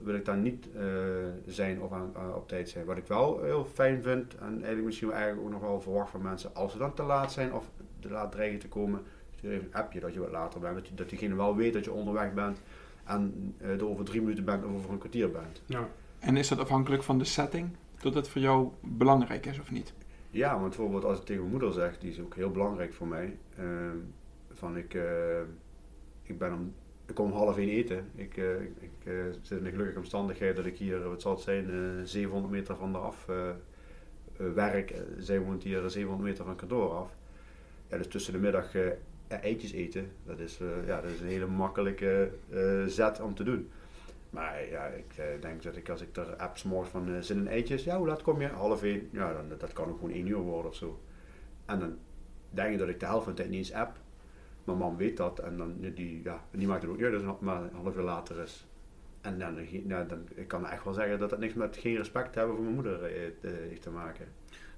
Wil 0.04 0.16
ik 0.16 0.26
daar 0.26 0.38
niet 0.38 0.68
eh, 0.76 0.84
zijn 1.46 1.82
of 1.82 1.92
aan, 1.92 2.12
aan- 2.16 2.34
op 2.36 2.48
tijd 2.48 2.70
zijn. 2.70 2.86
Wat 2.86 2.98
ik 2.98 3.08
wel 3.08 3.44
heel 3.44 3.66
fijn 3.66 4.04
vind, 4.04 4.36
en 4.38 4.52
eigenlijk 4.54 4.84
misschien 4.86 5.12
eigenlijk 5.12 5.46
ook 5.46 5.52
nog 5.52 5.62
wel 5.62 5.82
verwacht 5.82 6.10
van 6.10 6.22
mensen, 6.22 6.56
als 6.56 6.72
ze 6.72 6.78
dan 6.78 6.94
te 6.94 7.04
laat 7.04 7.32
zijn 7.32 7.54
of 7.54 7.70
te 8.00 8.10
laat 8.10 8.32
dreigen 8.32 8.60
te 8.60 8.68
komen, 8.68 9.02
stuur 9.38 9.52
even 9.52 9.66
een 9.66 9.74
appje 9.74 10.00
dat 10.00 10.14
je 10.14 10.20
wat 10.20 10.32
later 10.32 10.60
bent. 10.60 10.76
Dat, 10.76 10.86
die- 10.86 10.96
dat 10.96 11.10
diegene 11.10 11.36
wel 11.36 11.56
weet 11.56 11.74
dat 11.74 11.84
je 11.86 11.92
onderweg 11.92 12.34
bent 12.34 12.62
en 13.04 13.54
eh, 13.58 13.70
er 13.70 13.88
over 13.90 14.06
drie 14.06 14.22
minuten 14.22 14.46
bent 14.46 14.66
of 14.66 14.74
over 14.76 14.92
een 14.92 14.98
kwartier 14.98 15.32
bent. 15.32 15.62
Ja. 15.66 15.88
En 16.20 16.38
is 16.38 16.48
dat 16.48 16.60
afhankelijk 16.60 17.04
van 17.04 17.18
de 17.18 17.24
setting? 17.26 17.70
Dat 18.02 18.14
het 18.14 18.28
voor 18.30 18.42
jou 18.42 18.70
belangrijk 18.82 19.46
is 19.46 19.60
of 19.60 19.72
niet? 19.72 19.94
Ja, 20.30 20.60
want 20.60 20.68
bijvoorbeeld 20.68 21.04
als 21.04 21.20
ik 21.20 21.26
tegen 21.26 21.42
mijn 21.42 21.52
moeder 21.54 21.74
zeg, 21.74 21.98
die 21.98 22.12
is 22.12 22.20
ook 22.20 22.36
heel 22.36 22.52
belangrijk 22.52 22.94
voor 22.94 23.08
mij. 23.08 23.38
ehm, 23.58 23.98
van 24.54 24.78
ik, 24.78 24.94
eh, 24.94 25.42
ik 26.24 26.38
ben 26.38 26.54
om, 26.54 26.74
ik 27.06 27.16
kom 27.16 27.32
om 27.32 27.38
half 27.38 27.58
één 27.58 27.70
eten. 27.70 28.06
Ik, 28.16 28.38
eh, 28.38 28.62
ik 28.62 29.04
eh, 29.04 29.14
zit 29.42 29.58
in 29.58 29.64
de 29.64 29.70
gelukkige 29.70 30.00
omstandigheid 30.00 30.56
dat 30.56 30.66
ik 30.66 30.78
hier, 30.78 31.10
wat 31.10 31.22
zal 31.22 31.32
het 31.32 31.42
zijn, 31.42 31.70
eh 31.70 32.04
700 32.04 32.54
meter 32.54 32.76
van 32.76 32.94
de 32.94 33.56
werk. 34.54 34.94
Zij 35.18 35.40
woont 35.40 35.64
hier 35.64 35.90
700 35.90 36.30
meter 36.30 36.46
van 36.46 36.56
kantoor 36.56 36.92
af. 36.92 37.16
Ja, 37.88 37.98
dus 37.98 38.08
tussen 38.08 38.34
de 38.34 38.40
middag 38.40 38.76
eh, 38.76 38.92
eitjes 39.28 39.72
eten, 39.72 40.12
dat 40.26 40.40
is, 40.40 40.60
ja, 40.86 41.02
dat 41.02 41.12
is 41.12 41.20
een 41.20 41.28
hele 41.28 41.48
makkelijke 41.48 42.32
zet 42.88 43.22
om 43.22 43.36
te 43.36 43.44
doen. 43.44 43.70
Maar 44.30 44.70
ja, 44.70 44.86
ik 44.86 45.14
eh, 45.18 45.26
denk 45.42 45.64
dat 45.64 45.76
ik 45.76 45.90
als 45.90 46.02
ik 46.02 46.18
er 46.18 46.36
apps 46.36 46.64
morgens 46.64 46.90
van 46.92 47.14
eh, 47.14 47.22
zin 47.22 47.38
in 47.38 47.48
eitjes, 47.48 47.84
ja, 47.84 47.98
hoe 47.98 48.08
laat 48.08 48.22
kom 48.22 48.42
je? 48.42 48.48
Half 48.48 48.84
één. 48.84 49.10
Ja, 49.12 49.34
dan, 49.34 49.58
dat 49.58 49.74
kan 49.74 49.90
ook 49.90 50.00
gewoon 50.00 50.14
één 50.14 50.28
uur 50.28 50.38
worden 50.38 50.72
of 50.72 50.78
zo. 50.78 51.00
En 51.66 51.80
dan 51.80 51.98
denk 52.50 52.72
ik 52.72 52.80
dat 52.80 52.90
ik 52.90 53.00
de 53.00 53.06
helft 53.06 53.24
van 53.24 53.34
de 53.34 53.38
tijd 53.38 53.50
niet 53.50 53.60
eens 53.60 53.74
app. 53.74 53.98
Mijn 54.64 54.78
man 54.78 54.98
weet 54.98 55.18
dat 55.18 55.40
en 55.40 55.58
dan, 55.58 55.76
die, 55.80 56.24
ja, 56.24 56.44
die 56.52 56.68
maakt 56.68 56.82
het 56.82 56.92
ook 56.92 57.00
het 57.00 57.42
maar 57.42 57.62
een 57.62 57.74
half 57.74 57.96
uur 57.96 58.04
later 58.04 58.40
is. 58.40 58.68
En 59.22 59.40
dan, 59.40 59.56
ja, 59.88 60.04
dan 60.04 60.28
ik 60.36 60.48
kan 60.48 60.68
echt 60.68 60.84
wel 60.84 60.94
zeggen 60.94 61.20
dat 61.20 61.30
dat 61.30 61.40
niks 61.40 61.54
met 61.54 61.78
geen 61.78 61.96
respect 61.96 62.36
hebben 62.36 62.56
voor 62.56 62.64
mijn 62.64 62.76
moeder 62.76 63.04
eh, 63.04 63.32
heeft 63.42 63.82
te 63.82 63.90
maken. 63.90 64.28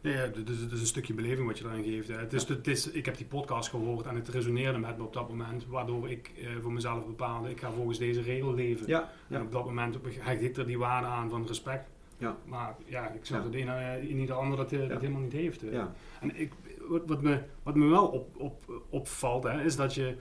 Ja, 0.02 0.12
ja, 0.12 0.28
dus 0.28 0.60
het 0.60 0.72
is 0.72 0.80
een 0.80 0.86
stukje 0.88 1.14
beleving 1.14 1.48
wat 1.48 1.58
je 1.58 1.66
eraan 1.66 1.84
geeft. 1.84 2.08
Hè. 2.08 2.16
Het 2.18 2.34
is, 2.34 2.48
het 2.48 2.68
is, 2.68 2.92
ik 2.92 3.06
heb 3.06 3.18
die 3.18 3.26
podcast 3.26 3.70
gehoord 3.70 4.06
en 4.06 4.16
het 4.16 4.28
resoneerde 4.28 4.78
met 4.80 4.98
me 4.98 5.04
op 5.04 5.14
dat 5.14 5.30
moment, 5.30 5.66
waardoor 5.68 6.10
ik 6.10 6.32
eh, 6.38 6.48
voor 6.62 6.72
mezelf 6.72 7.06
bepaalde, 7.06 7.50
ik 7.50 7.60
ga 7.60 7.72
volgens 7.72 7.98
deze 7.98 8.22
regel 8.22 8.54
leven. 8.54 8.88
Ja, 8.88 9.12
En 9.30 9.42
op 9.42 9.52
dat 9.52 9.66
moment 9.66 9.98
hecht 10.20 10.42
ik 10.42 10.58
er 10.58 10.66
die 10.66 10.78
waarde 10.78 11.08
aan 11.08 11.30
van 11.30 11.46
respect. 11.48 11.90
Ja. 12.18 12.38
Maar 12.46 12.76
ja, 12.86 13.10
ik 13.10 13.26
zag 13.26 13.38
Ja. 13.38 13.44
dat 13.44 13.52
de 13.52 13.58
ene, 13.58 13.72
eh, 13.72 14.10
in 14.10 14.20
ieder 14.20 14.36
ander 14.36 14.58
dat, 14.58 14.72
eh, 14.72 14.90
dat 14.90 15.02
helemaal 15.02 15.22
niet 15.22 15.32
heeft. 15.34 15.64
eh. 15.64 15.72
ja. 15.72 15.94
En 16.22 16.40
ik, 16.40 16.52
wat, 16.88 17.02
wat, 17.06 17.22
me, 17.22 17.42
wat 17.64 17.76
me 17.76 17.86
wel 17.88 18.08
op, 18.08 18.38
op, 18.38 18.82
opvalt, 18.90 19.44
hè, 19.44 19.64
is 19.64 19.76
dat, 19.76 19.94
je, 19.96 20.16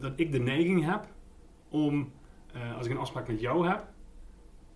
dat 0.00 0.12
ik 0.16 0.32
de 0.32 0.38
neiging 0.40 0.84
heb 0.84 1.06
om, 1.68 2.12
als 2.76 2.86
ik 2.86 2.92
een 2.92 2.98
afspraak 2.98 3.28
met 3.28 3.40
jou 3.40 3.68
heb, 3.68 3.84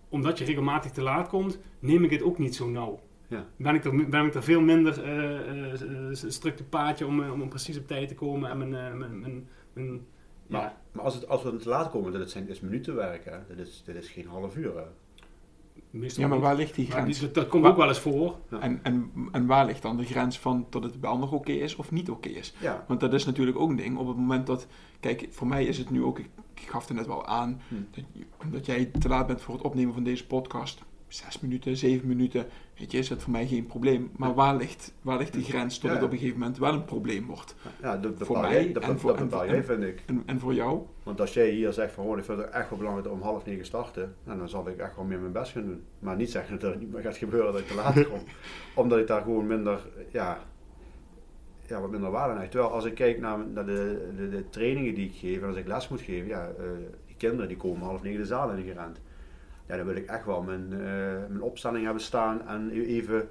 omdat 0.09 0.37
je 0.37 0.45
regelmatig 0.45 0.91
te 0.91 1.01
laat 1.01 1.27
komt, 1.27 1.59
neem 1.79 2.03
ik 2.03 2.09
het 2.11 2.21
ook 2.21 2.37
niet 2.37 2.55
zo 2.55 2.69
nauw. 2.69 2.99
Ja. 3.29 3.45
Ben, 3.55 3.75
ik 3.75 3.85
er, 3.85 4.09
ben 4.09 4.25
ik 4.25 4.33
er 4.33 4.43
veel 4.43 4.61
minder 4.61 5.03
eh 5.03 5.49
eh, 5.49 5.81
eh, 5.81 6.13
strikte 6.27 6.63
paadje 6.63 7.05
om, 7.05 7.29
om 7.29 7.49
precies 7.49 7.77
op 7.77 7.87
tijd 7.87 8.07
te 8.07 8.15
komen 8.15 8.49
en 8.49 8.57
mijn, 8.57 8.69
mijn, 8.97 9.19
mijn, 9.19 9.47
mijn- 9.73 10.05
Maar, 10.47 10.61
ja, 10.61 10.77
maar 10.91 11.03
als, 11.03 11.13
het, 11.15 11.27
als 11.27 11.43
we 11.43 11.55
te 11.55 11.69
laat 11.69 11.89
komen, 11.89 12.11
dat 12.11 12.21
het 12.21 12.29
zijn, 12.31 12.45
dat 12.45 12.55
is 12.55 12.61
minutenwerk, 12.61 13.25
hè. 13.25 13.37
Dat, 13.55 13.67
is, 13.67 13.83
dat 13.85 13.95
is 13.95 14.09
geen 14.09 14.27
half 14.27 14.55
uur. 14.57 14.75
Hè. 14.77 14.83
meestal 15.89 16.23
Ja, 16.23 16.29
maar 16.29 16.39
waar 16.39 16.55
ligt 16.55 16.75
die 16.75 16.91
grens? 16.91 17.17
die- 17.17 17.25
dat, 17.25 17.35
dat 17.35 17.47
komt 17.47 17.61
Waar- 17.63 17.71
ook 17.71 17.77
wel 17.77 17.87
eens 17.87 17.99
voor. 17.99 18.35
Ja. 18.49 18.59
En, 18.59 18.79
en, 18.83 19.11
en 19.31 19.45
waar 19.45 19.65
ligt 19.65 19.81
dan 19.81 19.97
de 19.97 20.05
grens 20.05 20.39
van 20.39 20.67
dat 20.69 20.83
het 20.83 20.99
wel 20.99 21.17
nog 21.17 21.31
oké 21.31 21.51
is 21.51 21.75
of 21.75 21.91
niet 21.91 22.09
oké 22.09 22.29
is? 22.29 22.53
Ja, 22.59 22.85
Want 22.87 22.99
dat 22.99 23.13
is 23.13 23.25
natuurlijk 23.25 23.57
ook 23.57 23.69
een 23.69 23.75
ding. 23.75 23.97
Op 23.97 24.07
het 24.07 24.17
moment 24.17 24.47
dat, 24.47 24.67
kijk, 24.99 25.27
voor 25.29 25.47
mij 25.47 25.65
is 25.65 25.77
het 25.77 25.89
nu 25.89 26.03
ook, 26.03 26.19
ik, 26.19 26.29
ik 26.53 26.69
gaf 26.69 26.87
het 26.87 26.97
net 26.97 27.07
wel 27.07 27.25
aan, 27.25 27.61
Hm. 27.67 27.75
dat, 27.91 28.03
omdat 28.43 28.65
jij 28.65 28.85
te 28.85 29.07
laat 29.07 29.27
bent 29.27 29.41
voor 29.41 29.53
het 29.53 29.63
opnemen 29.63 29.93
van 29.93 30.03
deze 30.03 30.27
podcast, 30.27 30.83
zes 31.09 31.39
minuten, 31.39 31.77
zeven 31.77 32.07
minuten, 32.07 32.45
weet 32.77 32.91
je, 32.91 32.97
is 32.97 33.09
het 33.09 33.21
voor 33.21 33.31
mij 33.31 33.47
geen 33.47 33.65
probleem. 33.65 34.11
Maar 34.17 34.33
waar 34.33 34.55
ligt, 34.55 34.93
waar 35.01 35.17
ligt 35.17 35.33
die 35.33 35.43
grens 35.43 35.77
tot 35.77 35.89
het 35.89 36.03
op 36.03 36.11
een 36.11 36.17
gegeven 36.17 36.39
moment 36.39 36.57
wel 36.57 36.73
een 36.73 36.85
probleem 36.85 37.25
wordt? 37.25 37.55
ja 37.81 37.97
dat 37.97 38.11
Voor 38.17 38.27
bepaal 38.35 38.41
mij 38.51 38.71
dat, 38.71 38.83
en 38.83 38.89
dat 38.89 38.99
voor- 38.99 39.15
bepaal 39.15 39.39
voor- 39.39 39.49
jij, 39.49 39.63
vind 39.63 39.83
ik. 39.83 40.03
En, 40.05 40.23
en 40.25 40.39
voor 40.39 40.53
jou? 40.53 40.81
Want 41.03 41.21
als 41.21 41.33
jij 41.33 41.49
hier 41.49 41.73
zegt 41.73 41.93
van, 41.93 42.05
oh, 42.05 42.17
ik 42.17 42.23
vind 42.23 42.37
het 42.37 42.49
echt 42.49 42.69
wel 42.69 42.77
belangrijk 42.77 43.11
om 43.11 43.21
half 43.21 43.45
negen 43.45 43.65
starten, 43.65 44.15
nou, 44.23 44.37
dan 44.37 44.49
zal 44.49 44.67
ik 44.67 44.77
echt 44.77 44.95
wel 44.95 45.05
meer 45.05 45.19
mijn 45.19 45.31
best 45.31 45.51
gaan 45.51 45.65
doen. 45.65 45.83
Maar 45.99 46.15
niet 46.15 46.31
zeggen 46.31 46.59
dat 46.59 46.71
het 46.71 46.79
niet 46.79 46.91
meer 46.91 47.01
gaat 47.01 47.17
gebeuren 47.17 47.51
dat 47.51 47.61
ik 47.61 47.67
te 47.67 47.75
laat 47.75 48.07
kom. 48.09 48.19
Omdat 48.75 48.99
ik 48.99 49.07
daar 49.07 49.21
gewoon 49.21 49.47
minder, 49.47 49.79
ja, 50.11 50.39
ja 51.67 51.81
wat 51.81 51.91
minder 51.91 52.11
waarde 52.11 52.33
aan 52.33 52.39
hecht. 52.39 52.51
Terwijl 52.51 52.71
als 52.73 52.85
ik 52.85 52.95
kijk 52.95 53.19
naar, 53.19 53.37
naar 53.53 53.65
de, 53.65 54.09
de, 54.17 54.29
de 54.29 54.49
trainingen 54.49 54.93
die 54.95 55.05
ik 55.05 55.15
geef 55.15 55.41
en 55.41 55.47
als 55.47 55.57
ik 55.57 55.67
les 55.67 55.87
moet 55.89 56.01
geven, 56.01 56.27
ja, 56.27 56.47
eh, 56.47 56.63
die 57.05 57.15
kinderen 57.17 57.47
die 57.47 57.57
komen 57.57 57.81
half 57.81 58.01
negen 58.03 58.19
de 58.19 58.25
zaal 58.25 58.51
in 58.51 58.63
gerend. 58.63 58.99
Ja, 59.69 59.77
dan 59.77 59.85
wil 59.85 59.95
ik 59.95 60.05
echt 60.05 60.25
wel 60.25 60.41
mijn, 60.41 60.73
eh, 60.73 60.79
mijn 61.27 61.41
opstelling 61.41 61.83
hebben 61.83 62.03
staan 62.03 62.47
en 62.47 62.71
even 62.71 63.29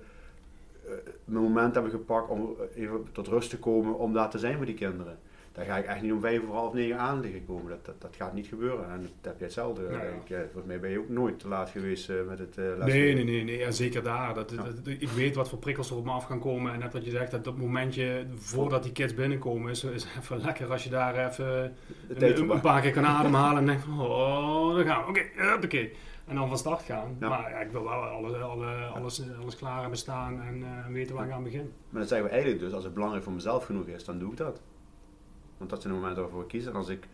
eh, 0.84 0.92
mijn 1.24 1.42
moment 1.42 1.74
hebben 1.74 1.92
gepakt 1.92 2.28
om 2.28 2.56
even 2.74 3.06
tot 3.12 3.26
rust 3.26 3.50
te 3.50 3.58
komen 3.58 3.98
om 3.98 4.12
daar 4.12 4.30
te 4.30 4.38
zijn 4.38 4.56
voor 4.56 4.66
die 4.66 4.74
kinderen. 4.74 5.18
Daar 5.52 5.64
ga 5.64 5.76
ik 5.76 5.86
echt 5.86 6.02
niet 6.02 6.12
om 6.12 6.20
vijf 6.20 6.42
of 6.42 6.50
half 6.50 6.72
negen 6.72 6.98
aan 6.98 7.20
liggen 7.20 7.46
komen. 7.46 7.70
Dat, 7.70 7.84
dat, 7.84 7.94
dat 7.98 8.16
gaat 8.16 8.34
niet 8.34 8.46
gebeuren. 8.46 8.90
En 8.90 9.00
dat 9.00 9.10
heb 9.22 9.34
jij 9.36 9.46
hetzelfde. 9.46 9.82
Ja. 9.90 10.00
ik. 10.00 10.30
Eh, 10.30 10.38
volgens 10.38 10.64
mij 10.66 10.80
ben 10.80 10.90
je 10.90 10.98
ook 10.98 11.08
nooit 11.08 11.38
te 11.38 11.48
laat 11.48 11.70
geweest 11.70 12.08
met 12.28 12.38
het 12.38 12.56
lesgeven. 12.56 12.86
Nee, 12.86 13.14
nee, 13.14 13.24
nee, 13.24 13.44
nee 13.44 13.58
ja, 13.58 13.70
zeker 13.70 14.02
daar. 14.02 14.34
Dat, 14.34 14.50
Ja. 14.50 14.62
dat, 14.62 14.74
ik 14.84 15.08
weet 15.08 15.34
wat 15.34 15.48
voor 15.48 15.58
prikkels 15.58 15.90
er 15.90 15.96
op 15.96 16.04
me 16.04 16.10
af 16.10 16.24
gaan 16.24 16.40
komen. 16.40 16.72
En 16.72 16.78
net 16.78 16.92
wat 16.92 17.04
je 17.04 17.10
zegt, 17.10 17.30
dat, 17.30 17.44
dat 17.44 17.56
momentje 17.56 18.26
voordat 18.34 18.82
die 18.82 18.92
kids 18.92 19.14
binnenkomen, 19.14 19.70
is, 19.70 19.84
is 19.84 20.06
even 20.18 20.40
lekker 20.40 20.72
als 20.72 20.84
je 20.84 20.90
daar 20.90 21.28
even 21.28 21.74
een, 22.08 22.60
paar 22.60 22.80
keer 22.80 22.92
kan 22.92 23.06
ademhalen 23.06 23.58
en 23.58 23.66
denkt 23.66 23.82
van, 23.82 24.00
oh, 24.00 24.76
daar 24.76 24.84
gaan 24.84 25.02
we. 25.02 25.08
Oké, 25.08 25.64
oké. 25.64 25.88
En 26.28 26.34
dan 26.34 26.48
van 26.48 26.58
start 26.58 26.82
gaan. 26.82 27.16
Ja. 27.20 27.28
Maar 27.28 27.50
ja, 27.50 27.58
ik 27.58 27.70
wil 27.70 27.82
wel 27.82 27.92
alles, 27.92 28.40
alle, 28.40 28.74
alles, 28.86 29.22
alles 29.40 29.56
klaar 29.56 29.80
hebben 29.80 29.98
staan 29.98 30.40
en 30.42 30.62
eh, 30.62 30.86
weten 30.92 31.14
waar 31.14 31.26
ik 31.26 31.32
aan 31.32 31.42
begin. 31.42 31.72
Maar 31.90 32.00
dan 32.00 32.08
zeggen 32.08 32.26
we 32.26 32.32
eigenlijk 32.32 32.62
dus, 32.62 32.72
als 32.72 32.84
het 32.84 32.94
belangrijk 32.94 33.24
voor 33.24 33.32
mezelf 33.32 33.64
genoeg 33.64 33.86
is, 33.86 34.04
dan 34.04 34.18
doe 34.18 34.30
ik 34.30 34.36
dat. 34.36 34.60
Want 35.56 35.70
dat 35.70 35.82
zijn 35.82 35.92
de 35.94 35.98
momenten 36.00 36.22
waarvoor 36.22 36.42
ik 36.42 36.48
kies. 36.48 36.66
En 36.66 36.74
als, 36.74 36.88
ik, 36.88 37.08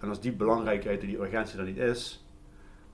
en 0.00 0.08
als 0.08 0.20
die 0.20 0.32
belangrijkheid 0.32 1.00
en 1.00 1.06
die 1.06 1.18
urgentie 1.20 1.58
er 1.58 1.64
niet 1.64 1.76
is, 1.76 2.24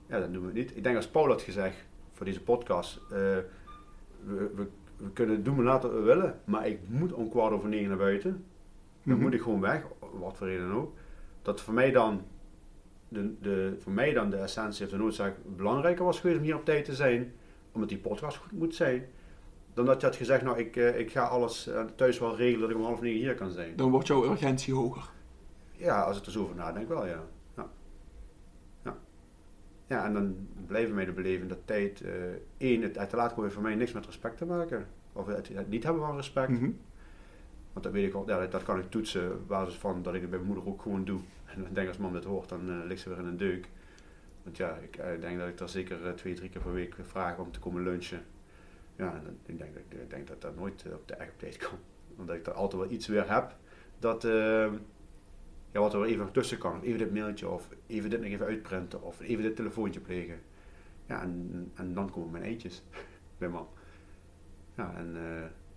ja, 0.07 0.19
dan 0.19 0.31
doen 0.31 0.41
we 0.41 0.47
het 0.47 0.57
niet. 0.57 0.75
Ik 0.77 0.83
denk 0.83 0.95
als 0.95 1.07
Paul 1.07 1.27
had 1.27 1.41
gezegd 1.41 1.85
voor 2.13 2.25
deze 2.25 2.41
podcast, 2.43 2.97
eh, 3.03 3.09
we, 3.09 4.51
we, 4.55 4.67
we 4.97 5.09
kunnen 5.13 5.43
doen 5.43 5.57
en 5.57 5.63
laten 5.63 5.89
wat 5.89 5.99
we 5.99 6.05
willen, 6.05 6.39
maar 6.45 6.67
ik 6.67 6.79
moet 6.87 7.13
om 7.13 7.29
kwart 7.29 7.53
over 7.53 7.69
negen 7.69 7.87
naar 7.89 7.97
buiten. 7.97 8.45
Dan 9.03 9.13
Mhm. 9.13 9.21
moet 9.23 9.33
ik 9.33 9.41
gewoon 9.41 9.61
weg, 9.61 9.83
wat 10.19 10.37
voor 10.37 10.47
reden 10.47 10.67
dan 10.67 10.77
ook. 10.77 10.93
Dat 11.41 11.61
voor 11.61 11.73
mij 11.73 11.91
dan 11.91 12.21
de, 13.11 13.33
de, 13.41 13.75
voor 13.79 13.91
mij 13.91 14.13
dan 14.13 14.29
de 14.29 14.37
essentie 14.37 14.85
of 14.85 14.91
de 14.91 14.97
noodzaak 14.97 15.35
belangrijker 15.55 16.05
was 16.05 16.19
geweest 16.19 16.39
om 16.39 16.43
hier 16.43 16.55
op 16.55 16.65
tijd 16.65 16.85
te 16.85 16.95
zijn, 16.95 17.33
omdat 17.71 17.89
die 17.89 17.97
podcast 17.97 18.37
goed 18.37 18.51
moet 18.51 18.75
zijn, 18.75 19.05
dan 19.73 19.85
dat 19.85 20.01
je 20.01 20.07
had 20.07 20.15
gezegd, 20.15 20.43
nou 20.43 20.59
ik, 20.59 20.75
eh, 20.75 20.99
ik 20.99 21.11
ga 21.11 21.23
alles 21.23 21.67
eh, 21.67 21.83
thuis 21.95 22.19
wel 22.19 22.35
regelen 22.35 22.61
dat 22.61 22.69
ik 22.69 22.75
om 22.75 22.83
half 22.83 23.01
negen 23.01 23.19
hier 23.19 23.35
kan 23.35 23.51
zijn. 23.51 23.75
Dan 23.75 23.91
wordt 23.91 24.07
jouw 24.07 24.23
urgentie 24.23 24.73
hoger. 24.73 25.09
Ja, 25.71 26.01
als 26.01 26.17
ik 26.17 26.25
er 26.25 26.31
zo 26.31 26.41
over 26.41 26.55
nadenk 26.55 26.87
wel, 26.87 27.05
ja. 27.05 27.23
Ja, 27.55 27.69
ja. 28.83 28.97
ja 29.87 30.05
en 30.05 30.13
dan 30.13 30.47
blijven 30.67 30.95
mij 30.95 31.05
de 31.05 31.11
beleving 31.11 31.49
dat 31.49 31.61
tijd, 31.65 32.01
eh 32.01 32.11
één, 32.57 32.81
het, 32.81 32.95
het 32.95 33.09
te 33.09 33.15
laat 33.15 33.29
komen 33.29 33.43
heeft 33.43 33.55
voor 33.55 33.63
mij 33.63 33.75
niks 33.75 33.91
met 33.91 34.05
respect 34.05 34.37
te 34.37 34.45
maken. 34.45 34.87
Of 35.13 35.27
het, 35.27 35.47
het 35.47 35.69
niet 35.69 35.83
hebben 35.83 36.01
van 36.01 36.15
respect. 36.15 36.49
Mhm. 36.49 36.71
Want 37.73 37.85
dat 37.85 37.93
weet 37.93 38.07
ik 38.07 38.13
al, 38.13 38.27
ja, 38.27 38.47
dat, 38.47 38.63
kan 38.63 38.79
ik 38.79 38.89
toetsen 38.89 39.31
op 39.33 39.47
basis 39.47 39.75
van 39.75 40.01
dat 40.03 40.13
ik 40.13 40.21
het 40.21 40.29
bij 40.29 40.39
mijn 40.39 40.51
moeder 40.53 40.73
ook 40.73 40.81
gewoon 40.81 41.05
doe. 41.05 41.19
En 41.45 41.65
ik 41.65 41.75
denk 41.75 41.87
als 41.87 41.97
mam 41.97 42.13
dit 42.13 42.23
hoort, 42.23 42.49
dan 42.49 42.69
eh, 42.69 42.85
ligt 42.85 43.01
ze 43.01 43.09
weer 43.09 43.17
in 43.17 43.25
een 43.25 43.37
deuk. 43.37 43.69
Want 44.43 44.57
ja, 44.57 44.75
ik 44.75 44.95
eh, 44.95 45.21
denk 45.21 45.39
dat 45.39 45.47
ik 45.47 45.57
daar 45.57 45.69
zeker 45.69 46.05
eh, 46.07 46.13
twee, 46.13 46.33
drie 46.33 46.49
keer 46.49 46.61
per 46.61 46.73
week 46.73 46.95
vraag 47.01 47.37
om 47.37 47.51
te 47.51 47.59
komen 47.59 47.83
lunchen. 47.83 48.23
Ja, 48.95 49.13
en 49.13 49.37
ik 49.45 49.57
denk, 49.57 49.73
dat- 49.73 49.99
ik 50.01 50.09
denk 50.09 50.27
dat 50.27 50.41
dat 50.41 50.55
nooit 50.55 50.85
op 50.93 51.07
de 51.07 51.13
echt 51.13 51.31
op 51.31 51.39
tijd 51.39 51.57
komt. 51.67 51.81
Omdat 52.19 52.35
ik 52.35 52.45
er 52.45 52.53
altijd 52.53 52.81
wel 52.81 52.91
iets 52.91 53.07
weer 53.07 53.31
heb 53.33 53.55
dat, 53.99 54.23
eh, 54.23 54.71
ja, 55.71 55.79
wat 55.79 55.93
er 55.93 56.03
even 56.03 56.31
tussen 56.31 56.57
kan. 56.57 56.81
Even 56.81 56.97
dit 56.97 57.13
mailtje 57.13 57.49
of 57.49 57.69
even 57.87 58.09
dit 58.09 58.21
nog 58.21 58.29
even 58.29 58.45
uitprinten 58.45 59.01
of 59.01 59.19
even 59.19 59.43
dit 59.43 59.55
telefoontje 59.55 59.99
plegen. 59.99 60.39
Ja, 61.05 61.21
en, 61.21 61.71
en 61.75 61.93
dan 61.93 62.09
komen 62.11 62.31
mijn 62.31 62.43
eitjes 62.43 62.83
bij 63.37 63.49
mam. 63.49 63.67
Ja, 64.75 64.93
en 64.95 65.15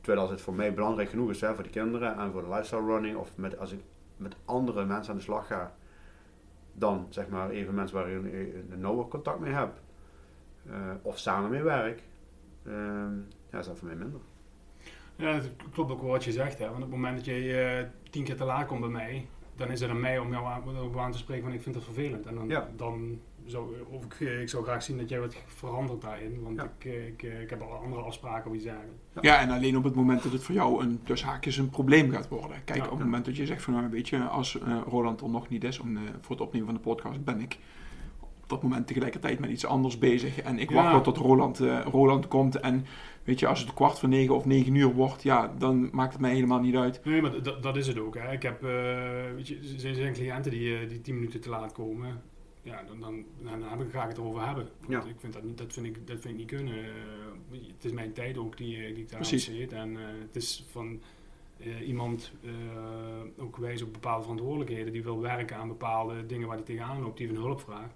terwijl 0.05 0.21
als 0.21 0.31
het 0.31 0.41
voor 0.41 0.55
mij 0.55 0.75
belangrijk 0.75 1.09
genoeg 1.09 1.31
is 1.31 1.41
hè, 1.41 1.55
voor 1.55 1.63
de 1.63 1.71
kinderen 1.71 2.19
en 2.19 2.33
voor 2.33 2.43
de 2.43 2.49
lifestyle 2.49 2.87
running 2.87 3.17
of 3.17 3.37
met, 3.37 3.59
als 3.59 3.73
ik 3.73 3.81
met 4.17 4.37
andere 4.45 4.85
mensen 4.85 5.13
aan 5.13 5.19
de 5.19 5.25
slag 5.25 5.47
ga, 5.47 5.75
dan 6.73 7.07
zeg 7.11 7.29
maar 7.29 7.51
even 7.51 7.75
mensen 7.75 7.97
waar 7.97 8.09
ik 8.09 8.17
een, 8.17 8.67
een 8.71 8.81
nauwer 8.81 9.09
contact 9.09 9.41
mee 9.41 9.53
heb. 9.53 9.81
eh, 10.71 10.91
of 11.03 11.19
samen 11.19 11.51
mee 11.51 11.63
werk, 11.63 12.03
ehm, 12.67 13.17
ja, 13.51 13.59
is 13.59 13.67
dat 13.67 13.79
voor 13.79 13.87
mij 13.87 13.97
minder. 13.97 14.21
Ja, 15.17 15.33
het 15.33 15.51
klopt 15.73 15.91
ook 15.91 16.01
wel 16.01 16.11
wat 16.11 16.25
je 16.25 16.33
zegt. 16.33 16.59
Hè. 16.59 16.65
Want 16.65 16.77
op 16.77 16.83
het 16.83 16.91
moment 16.91 17.17
dat 17.17 17.25
je 17.25 17.63
eh, 17.63 18.11
tien 18.11 18.25
keer 18.25 18.37
te 18.37 18.45
laat 18.45 18.67
komt 18.67 18.81
bij 18.81 18.89
mij, 18.89 19.27
dan 19.57 19.71
is 19.71 19.81
het 19.81 19.91
aan 19.91 20.01
mij 20.01 20.19
om 20.19 20.31
jou 20.31 20.47
aan, 20.99 21.13
te 21.13 21.19
spreken 21.19 21.45
van 21.45 21.53
ik 21.53 21.63
vind 21.63 21.75
het 21.75 21.85
vervelend. 21.85 22.27
En 22.27 22.35
dan, 22.35 22.49
Ja. 22.49 22.69
dan 22.77 23.19
zou 23.47 23.75
of 23.89 24.05
ik, 24.05 24.21
eh, 24.21 24.41
ik 24.41 24.49
zou 24.49 24.65
graag 24.65 24.83
zien 24.83 24.99
dat 24.99 25.09
jij 25.09 25.21
wat 25.21 25.37
verandert 25.47 26.01
daarin. 26.03 26.43
Want 26.43 26.57
Ja. 26.57 26.73
ik, 26.79 26.85
eh, 26.85 27.07
ik, 27.07 27.23
eh, 27.23 27.41
ik 27.41 27.51
heb 27.51 27.61
al 27.63 27.73
andere 27.73 28.03
afspraken 28.03 28.51
of 28.51 28.57
iets 28.57 28.65
dergelijks. 28.65 28.95
Ja, 29.21 29.41
en 29.41 29.51
alleen 29.51 29.77
op 29.77 29.85
het 29.85 29.95
moment 29.95 30.23
dat 30.23 30.33
het 30.33 30.43
voor 30.43 30.55
jou 30.55 30.83
een 30.83 31.01
tussen 31.03 31.29
haakjes 31.29 31.57
een 31.57 31.71
probleem 31.71 32.11
gaat 32.11 32.29
worden. 32.29 32.57
Kijk, 32.65 32.79
Ja, 32.79 32.85
op 32.85 32.91
het 32.91 32.99
ja. 32.99 33.05
moment 33.05 33.25
dat 33.25 33.37
je 33.37 33.47
zegt 33.47 33.63
van 33.63 33.75
nou 33.75 33.91
weet 33.91 34.09
je, 34.09 34.19
als 34.19 34.61
eh, 34.61 34.81
Roland 34.89 35.21
er 35.21 35.29
nog 35.31 35.49
niet 35.49 35.65
is 35.65 35.79
om, 35.79 35.97
eh, 35.97 36.03
voor 36.21 36.37
het 36.37 36.45
opnemen 36.45 36.67
van 36.67 36.75
de 36.77 36.81
podcast, 36.81 37.25
ben 37.25 37.41
ik 37.41 37.59
op 38.45 38.51
dat 38.51 38.63
moment 38.63 38.87
tegelijkertijd 38.87 39.39
met 39.39 39.51
iets 39.51 39.67
anders 39.67 39.99
bezig. 39.99 40.41
En 40.41 40.59
ik 40.59 40.71
wacht 40.71 40.91
wel 40.91 41.01
tot 41.01 41.17
Roland, 41.17 41.61
eh, 41.61 41.81
Roland 41.91 42.29
komt. 42.29 42.61
En 42.61 42.85
weet 43.25 43.41
je, 43.41 43.47
als 43.47 43.61
het 43.61 43.75
kwart 43.75 43.99
voor 43.99 44.09
negen 44.09 44.35
of 44.35 44.45
negen 44.45 44.75
uur 44.75 44.93
wordt, 44.95 45.23
ja, 45.23 45.55
dan 45.59 45.89
maakt 45.93 46.13
het 46.13 46.21
mij 46.21 46.35
helemaal 46.35 46.61
niet 46.61 46.77
uit. 46.77 47.05
Nee, 47.05 47.23
maar 47.23 47.43
dat- 47.43 47.63
dat 47.63 47.77
is 47.77 47.87
het 47.87 47.99
ook. 47.99 48.15
Hè. 48.19 48.33
Ik 48.33 48.43
heb, 48.43 48.63
eh, 48.65 48.71
weet 49.35 49.49
je, 49.49 49.59
er 49.89 49.95
zijn 49.95 50.13
cliënten 50.13 50.51
die, 50.51 50.77
eh, 50.79 50.89
die 50.89 51.01
tien 51.01 51.15
minuten 51.15 51.41
te 51.41 51.49
laat 51.49 51.73
komen. 51.73 52.23
Ja, 52.63 52.83
dan, 52.87 53.01
dan, 53.01 53.25
dan 53.43 53.63
heb 53.63 53.81
ik, 53.81 53.91
ga 53.93 54.03
ik 54.03 54.09
het 54.09 54.19
erover 54.19 54.47
hebben. 54.47 54.69
Want 54.87 55.05
Ja. 55.05 55.11
ik 55.11 55.17
vind 55.21 55.33
dat, 55.33 55.43
niet, 55.43 55.59
dat, 55.59 55.73
vind 55.73 55.87
ik, 55.87 56.07
dat 56.07 56.21
vind 56.21 56.33
ik 56.35 56.39
niet 56.41 56.49
kunnen. 56.49 56.75
Het 57.51 57.85
is 57.85 57.93
mijn 57.93 58.13
tijd 58.13 58.39
ook 58.39 58.57
die, 58.57 58.77
die 58.77 58.87
ik 59.03 59.11
daar 59.11 59.21
Precies. 59.21 59.47
besteed. 59.47 59.73
En 59.73 59.97
het 60.27 60.37
is 60.37 60.65
van 60.71 61.01
iemand 61.87 62.33
ook 63.39 63.57
wijs 63.57 63.83
op 63.83 63.93
bepaalde 63.93 64.23
verantwoordelijkheden. 64.23 64.93
Die 64.93 65.03
wil 65.03 65.21
werken 65.21 65.57
aan 65.57 65.69
bepaalde 65.69 66.27
dingen 66.27 66.47
waar 66.47 66.57
hij 66.57 66.65
tegenaan 66.65 67.03
loopt. 67.03 67.19
Die 67.19 67.27
van 67.29 67.37
hulp 67.37 67.61
vraagt. 67.61 67.95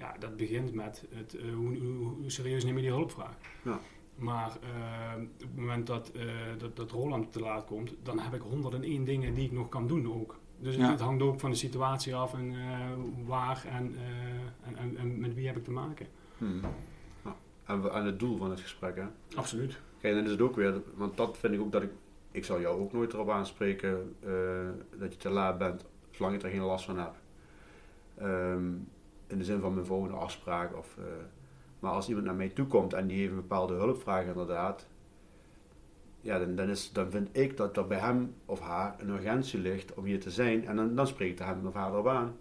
Ja, 0.00 0.14
dat 0.18 0.36
begint 0.36 0.74
met 0.74 1.04
het, 1.14 1.34
eh, 1.34 1.54
hoe, 1.54 1.78
hoe, 1.78 2.06
hoe 2.20 2.30
serieus 2.30 2.64
neem 2.64 2.76
je 2.76 2.82
die 2.82 2.90
hulpvraag. 2.90 3.34
Ja. 3.62 3.78
Maar 4.14 4.50
eh, 4.62 5.22
op 5.22 5.40
het 5.40 5.56
moment 5.56 5.86
dat, 5.86 6.10
eh, 6.10 6.24
dat, 6.58 6.76
dat 6.76 6.90
Roland 6.90 7.32
te 7.32 7.40
laat 7.40 7.64
komt, 7.64 7.94
dan 8.02 8.18
heb 8.18 8.34
ik 8.34 8.40
101 8.42 9.04
dingen 9.04 9.34
die 9.34 9.44
ik 9.44 9.52
nog 9.52 9.68
kan 9.68 9.86
doen 9.86 10.12
ook. 10.12 10.38
Dus 10.58 10.74
het, 10.74 10.84
Ja. 10.84 10.90
het 10.90 11.00
hangt 11.00 11.22
ook 11.22 11.40
van 11.40 11.50
de 11.50 11.56
situatie 11.56 12.14
af 12.14 12.34
en 12.34 12.54
waar 13.26 13.64
en, 13.66 13.94
en, 14.62 14.76
en, 14.76 14.96
en 14.96 15.20
met 15.20 15.34
wie 15.34 15.46
heb 15.46 15.56
ik 15.56 15.64
te 15.64 15.70
maken. 15.70 16.06
Hmm. 16.38 16.60
Ja. 17.24 17.36
En, 17.64 17.92
en 17.92 18.04
het 18.04 18.18
doel 18.18 18.36
van 18.36 18.50
het 18.50 18.60
gesprek, 18.60 18.96
hè. 18.96 19.04
Absoluut. 19.36 19.80
Kijk, 20.00 20.14
dan 20.14 20.24
is 20.24 20.30
het 20.30 20.40
ook 20.40 20.56
weer, 20.56 20.82
want 20.94 21.16
dat 21.16 21.38
vind 21.38 21.54
ik 21.54 21.60
ook 21.60 21.72
dat 21.72 21.82
ik, 21.82 21.90
ik 22.30 22.44
zal 22.44 22.60
jou 22.60 22.80
ook 22.80 22.92
nooit 22.92 23.12
erop 23.12 23.30
aanspreken 23.30 24.16
dat 24.98 25.12
je 25.12 25.18
te 25.18 25.30
laat 25.30 25.58
bent, 25.58 25.84
zolang 26.10 26.36
je 26.36 26.42
er 26.46 26.52
geen 26.52 26.60
last 26.60 26.84
van 26.84 26.98
hebt. 26.98 27.18
Ehm, 28.14 28.72
in 29.30 29.38
de 29.38 29.44
zin 29.44 29.60
van 29.60 29.74
mijn 29.74 29.86
volgende 29.86 30.16
afspraak. 30.16 30.76
Of, 30.76 30.96
eh, 30.98 31.04
maar 31.78 31.92
als 31.92 32.08
iemand 32.08 32.26
naar 32.26 32.34
mij 32.34 32.48
toe 32.48 32.66
komt 32.66 32.92
en 32.92 33.06
die 33.06 33.18
heeft 33.18 33.30
een 33.30 33.36
bepaalde 33.36 33.74
hulpvraag 33.74 34.24
inderdaad, 34.24 34.86
ja, 36.20 36.38
dan, 36.38 36.54
dan, 36.54 36.68
is, 36.68 36.92
dan 36.92 37.10
vind 37.10 37.28
ik 37.32 37.56
dat 37.56 37.76
er 37.76 37.86
bij 37.86 37.98
hem 37.98 38.34
of 38.44 38.60
haar 38.60 38.94
een 38.98 39.08
urgentie 39.08 39.60
ligt 39.60 39.94
om 39.94 40.04
hier 40.04 40.20
te 40.20 40.30
zijn 40.30 40.66
en 40.66 40.76
dan, 40.76 40.94
dan 40.94 41.06
spreek 41.06 41.30
ik 41.30 41.38
hem 41.38 41.66
of 41.66 41.74
haar 41.74 41.92
erop 41.92 42.08
aan. 42.08 42.36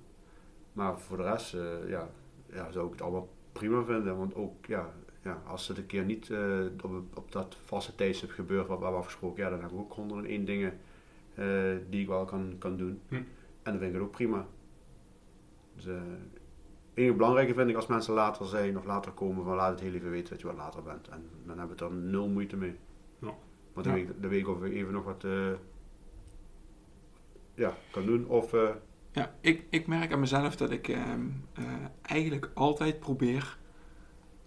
Maar 0.73 0.99
voor 0.99 1.17
de 1.17 1.23
rest, 1.23 1.53
eh, 1.53 1.89
ja, 1.89 2.09
ja, 2.45 2.71
zou 2.71 2.85
ik 2.85 2.91
het 2.91 3.01
allemaal 3.01 3.29
prima 3.51 3.83
vinden, 3.83 4.17
want 4.17 4.35
ook, 4.35 4.65
ja, 4.65 4.93
ja, 5.23 5.41
als 5.47 5.67
het 5.67 5.77
een 5.77 5.85
keer 5.85 6.05
niet 6.05 6.29
eh, 6.29 6.65
op, 6.83 7.03
op 7.13 7.31
dat 7.31 7.57
vaste 7.63 7.95
tijdstip 7.95 8.29
gebeurt 8.29 8.67
wat 8.67 8.77
we 8.77 8.83
hebben 8.83 9.01
afgesproken, 9.01 9.43
ja, 9.43 9.49
dan 9.49 9.61
heb 9.61 9.71
ik 9.71 9.77
ook 9.77 9.93
101 9.93 10.45
dingen 10.45 10.79
die 11.89 12.01
ik 12.01 12.07
wel 12.07 12.25
kan, 12.25 12.55
kan 12.57 12.77
doen. 12.77 13.01
Hm. 13.07 13.15
En 13.15 13.25
dan 13.63 13.77
vind 13.77 13.83
ik 13.83 13.93
het 13.93 14.01
ook 14.01 14.11
prima. 14.11 14.45
Dus, 15.75 15.85
enige 16.99 17.13
belangrijke 17.17 17.53
vind 17.53 17.69
ik 17.69 17.75
als 17.75 17.87
mensen 17.87 18.13
later 18.13 18.45
zijn 18.45 18.77
of 18.77 18.85
later 18.85 19.11
komen, 19.11 19.43
van 19.43 19.55
laat 19.55 19.69
het 19.71 19.79
heel 19.79 19.93
even 19.93 20.09
weten 20.11 20.29
dat 20.29 20.41
je 20.41 20.47
wat 20.47 20.55
later 20.55 20.83
bent. 20.83 21.07
En 21.07 21.29
dan 21.45 21.57
hebben 21.59 21.77
we 21.77 21.85
er 21.85 21.91
nul 21.91 22.27
moeite 22.29 22.57
mee. 22.57 22.75
Ja. 23.19 23.33
Want 23.73 23.85
dan, 23.87 23.97
Ja. 23.97 24.01
weet 24.05 24.09
ik, 24.15 24.21
dan 24.21 24.29
weet 24.29 24.39
ik 24.39 24.47
of 24.47 24.63
ik 24.63 24.73
even 24.73 24.93
nog 24.93 25.03
wat 25.03 25.23
eh, 25.23 25.51
ja, 27.53 27.73
kan 27.91 28.05
doen. 28.05 28.25
Of 28.27 28.53
eh, 28.53 28.69
Ja, 29.11 29.33
ik, 29.41 29.65
ik 29.69 29.87
merk 29.87 30.11
aan 30.13 30.19
mezelf 30.19 30.55
dat 30.55 30.71
ik 30.71 30.87
ehm, 30.87 31.27
eh, 31.53 31.63
eigenlijk 32.01 32.51
altijd 32.53 32.99
probeer 32.99 33.57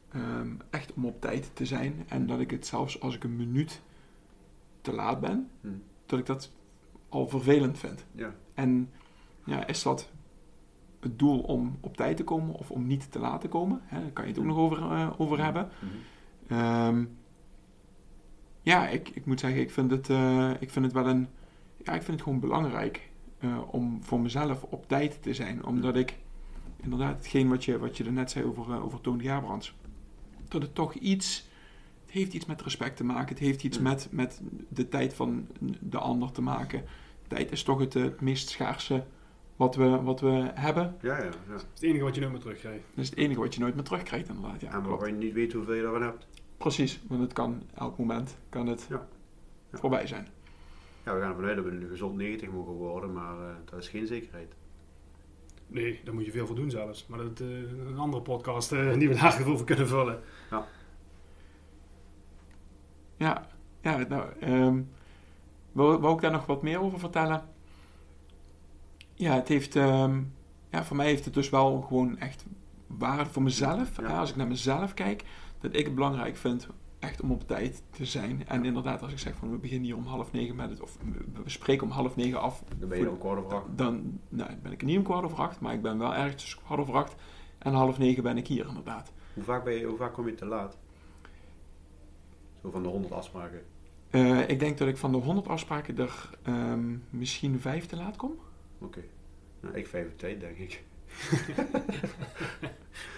ehm, 0.09 0.54
echt 0.71 0.92
om 0.92 1.04
op 1.06 1.21
tijd 1.21 1.50
te 1.54 1.66
zijn. 1.66 2.04
En 2.08 2.26
dat 2.26 2.41
ik 2.41 2.50
het 2.50 2.67
zelfs 2.67 3.00
als 3.00 3.15
ik 3.15 3.25
een 3.25 3.36
minuut 3.36 3.82
te 4.80 4.93
laat 4.93 5.21
ben, 5.21 5.50
hm, 5.60 5.69
dat 6.06 6.19
ik 6.19 6.26
dat 6.26 6.52
al 7.08 7.28
vervelend 7.28 7.78
vind. 7.78 8.04
ja. 8.12 8.34
En 8.54 8.91
ja, 9.45 9.67
is 9.67 9.82
dat 9.82 10.10
het 11.02 11.19
doel 11.19 11.41
om 11.41 11.78
op 11.80 11.97
tijd 11.97 12.17
te 12.17 12.25
komen 12.25 12.54
of 12.54 12.71
om 12.71 12.86
niet 12.86 13.12
te 13.12 13.19
laat 13.19 13.41
te 13.41 13.49
komen? 13.49 13.80
Hè, 13.84 14.00
daar 14.00 14.10
kan 14.10 14.25
je 14.25 14.30
het 14.30 14.38
ook 14.38 14.47
nog 14.47 14.56
over, 14.56 14.78
eh, 14.78 15.10
over 15.19 15.45
hebben. 15.45 15.71
Mhm. 15.78 16.58
Ehm, 16.58 17.04
ja, 18.62 18.88
ik, 18.88 19.08
ik 19.08 19.26
moet 19.26 19.41
zeggen, 19.41 19.60
ik 19.60 19.71
vind 19.71 19.91
het, 19.91 20.10
eh, 20.10 20.50
ik 20.58 20.71
vind 20.71 20.84
het 20.84 20.95
wel 20.95 21.06
een. 21.06 21.26
Ja, 21.84 21.93
ik 21.93 22.02
vind 22.02 22.12
het 22.12 22.23
gewoon 22.23 22.41
belangrijk 22.41 23.10
eh, 23.38 23.58
om 23.71 24.04
voor 24.04 24.21
mezelf 24.21 24.62
op 24.62 24.88
tijd 24.88 25.23
te 25.23 25.34
zijn. 25.34 25.65
Omdat 25.65 25.97
ik 25.97 26.19
inderdaad, 26.82 27.17
hetgeen 27.17 27.49
wat 27.49 27.65
je, 27.65 27.78
wat 27.78 27.97
je 27.97 28.04
er 28.04 28.12
net 28.12 28.30
zei 28.30 28.45
over, 28.45 28.82
over 28.82 29.00
Toon 29.00 29.21
Gerbrands, 29.21 29.75
dat 30.49 30.62
het 30.62 30.75
toch 30.75 30.95
iets. 30.95 31.50
Het 32.02 32.10
heeft 32.10 32.32
iets 32.32 32.47
met 32.47 32.62
respect 32.62 32.97
te 32.97 33.04
maken. 33.04 33.28
Het 33.28 33.38
heeft 33.38 33.65
iets 33.65 33.78
Mm. 33.78 33.84
met, 33.84 34.08
met 34.10 34.41
de 34.69 34.88
tijd 34.88 35.15
van 35.15 35.47
de 35.80 35.99
ander 35.99 36.32
te 36.32 36.43
maken. 36.43 36.84
Tijd 37.28 37.52
is 37.52 37.62
toch 37.62 37.78
het 37.78 38.21
meest 38.21 38.49
schaarse 38.49 39.04
wat 39.56 39.75
we, 39.76 40.02
wat 40.02 40.21
we 40.21 40.50
hebben. 40.54 40.97
Ja, 41.00 41.17
ja, 41.19 41.25
ja. 41.25 41.30
Dat 41.49 41.56
is 41.56 41.62
het 41.75 41.82
enige 41.82 42.04
wat 42.04 42.15
je 42.15 42.21
nooit 42.21 42.32
meer 42.32 42.41
terugkrijgt. 42.41 42.84
Dat 42.95 43.04
is 43.04 43.10
het 43.10 43.19
enige 43.19 43.41
wat 43.41 43.54
je 43.54 43.60
nooit 43.60 43.75
meer 43.75 43.84
terugkrijgt, 43.84 44.28
inderdaad. 44.28 44.60
Ja, 44.60 44.67
en 44.67 44.73
klopt. 44.73 44.88
waarvan 44.88 45.08
je 45.08 45.25
niet 45.25 45.32
weet 45.34 45.52
hoeveel 45.52 45.75
je 45.75 45.82
ervan 45.82 46.02
hebt. 46.02 46.26
Precies, 46.56 47.00
want 47.08 47.21
het 47.21 47.32
kan 47.32 47.62
elk 47.75 47.99
moment 47.99 48.36
kan 48.49 48.67
het 48.67 48.86
Ja. 48.88 49.06
Ja. 49.71 49.78
voorbij 49.78 50.06
zijn. 50.06 50.28
Ja, 51.04 51.15
we 51.15 51.21
gaan 51.21 51.30
ervan 51.30 51.45
uit 51.45 51.56
dat 51.56 51.65
we 51.65 51.71
nu 51.71 51.88
gezond 51.88 52.17
90 52.17 52.50
mogen 52.50 52.73
worden, 52.73 53.12
maar 53.12 53.38
eh, 53.38 53.54
dat 53.65 53.78
is 53.78 53.88
geen 53.88 54.06
zekerheid. 54.06 54.54
Nee, 55.67 56.00
daar 56.04 56.15
moet 56.15 56.25
je 56.25 56.30
veel 56.30 56.47
voor 56.47 56.56
doen 56.56 56.71
zelfs. 56.71 57.06
Maar 57.06 57.19
dat 57.19 57.41
is 57.41 57.71
een 57.86 57.99
andere 57.99 58.23
podcast 58.23 58.73
eh, 58.73 58.93
die 58.99 59.08
we 59.08 59.15
daar 59.15 59.47
over 59.50 59.65
kunnen 59.67 59.88
vullen. 59.88 60.21
Ja, 63.17 63.47
ja 63.80 63.97
nou, 64.08 64.25
ehm 64.41 64.80
wil, 65.73 66.00
wil 66.00 66.12
ik 66.15 66.21
daar 66.21 66.30
nog 66.30 66.47
wat 66.47 66.62
meer 66.62 66.80
over 66.80 66.99
vertellen? 66.99 67.43
Ja, 69.23 69.35
het 69.35 69.49
heeft, 69.49 69.76
ehm, 69.76 70.21
ja, 70.71 70.85
voor 70.85 70.97
mij 70.97 71.06
heeft 71.06 71.25
het 71.25 71.35
dus 71.35 71.50
wel 71.50 71.80
gewoon 71.80 72.19
echt 72.19 72.45
waarde 72.87 73.30
voor 73.30 73.43
mezelf. 73.43 74.00
Ja. 74.00 74.19
als 74.19 74.30
ik 74.30 74.37
naar 74.37 74.47
mezelf 74.47 74.95
kijk, 74.95 75.25
dat 75.61 75.76
ik 75.76 75.85
het 75.85 75.95
belangrijk 75.95 76.37
vind 76.37 76.69
echt 76.99 77.21
om 77.21 77.30
op 77.30 77.47
tijd 77.47 77.82
te 77.91 78.04
zijn. 78.04 78.47
En 78.47 78.65
inderdaad, 78.65 79.02
als 79.02 79.13
ik 79.13 79.19
zeg 79.19 79.35
van 79.35 79.50
we 79.50 79.56
beginnen 79.56 79.85
hier 79.85 79.97
om 79.97 80.06
half 80.06 80.32
negen 80.32 80.56
met 80.56 80.71
het, 80.71 80.80
of 80.80 80.99
we 81.45 81.50
spreken 81.50 81.87
om 81.87 81.93
half 81.93 82.17
negen 82.17 82.41
af, 82.41 82.65
Dan 82.78 82.89
ben 82.89 82.99
je 82.99 83.04
dan 83.04 83.19
kwart 83.19 83.39
over 83.39 83.56
acht. 83.56 83.67
dan 83.76 84.21
nou, 84.28 84.50
ben 84.63 84.73
ik 84.73 84.82
niet 84.82 84.99
om 84.99 85.04
kwart 85.04 85.25
over 85.25 85.39
acht, 85.39 85.61
maar 85.61 85.75
ik 85.75 85.82
ben 85.82 85.99
wel 85.99 86.15
ergens 86.15 86.43
tussen 86.43 86.63
kwart 86.65 86.80
over 86.80 86.95
acht 86.95 87.15
en 87.58 87.73
half 87.73 87.99
negen 87.99 88.23
ben 88.23 88.37
ik 88.37 88.47
hier 88.47 88.67
inderdaad. 88.67 89.13
Hoe 89.35 89.45
vaak, 89.45 89.65
ben 89.65 89.75
je, 89.75 89.85
hoe 89.85 89.97
vaak 89.97 90.13
kom 90.13 90.26
je 90.26 90.35
te 90.35 90.47
laat? 90.47 90.78
Zo 92.63 92.71
van 92.71 92.82
de 92.82 92.89
100 92.89 93.13
afspraken. 93.13 93.63
Eh, 94.11 94.49
ik 94.49 94.58
denk 94.58 94.78
dat 94.78 94.89
ik 94.89 94.97
van 94.97 95.13
de 95.13 95.19
100 95.19 95.49
afspraken 95.49 95.99
er 95.99 96.30
ehm, 96.43 96.97
misschien 97.11 97.61
vijf 97.61 97.87
te 97.87 97.97
laat 97.97 98.17
kom. 98.17 98.32
Oké. 98.84 99.02
Nou, 99.60 99.75
ik 99.75 99.86
vijf 99.86 100.06
op 100.06 100.18
tijd, 100.18 100.40
denk 100.40 100.58
ik. 100.58 100.82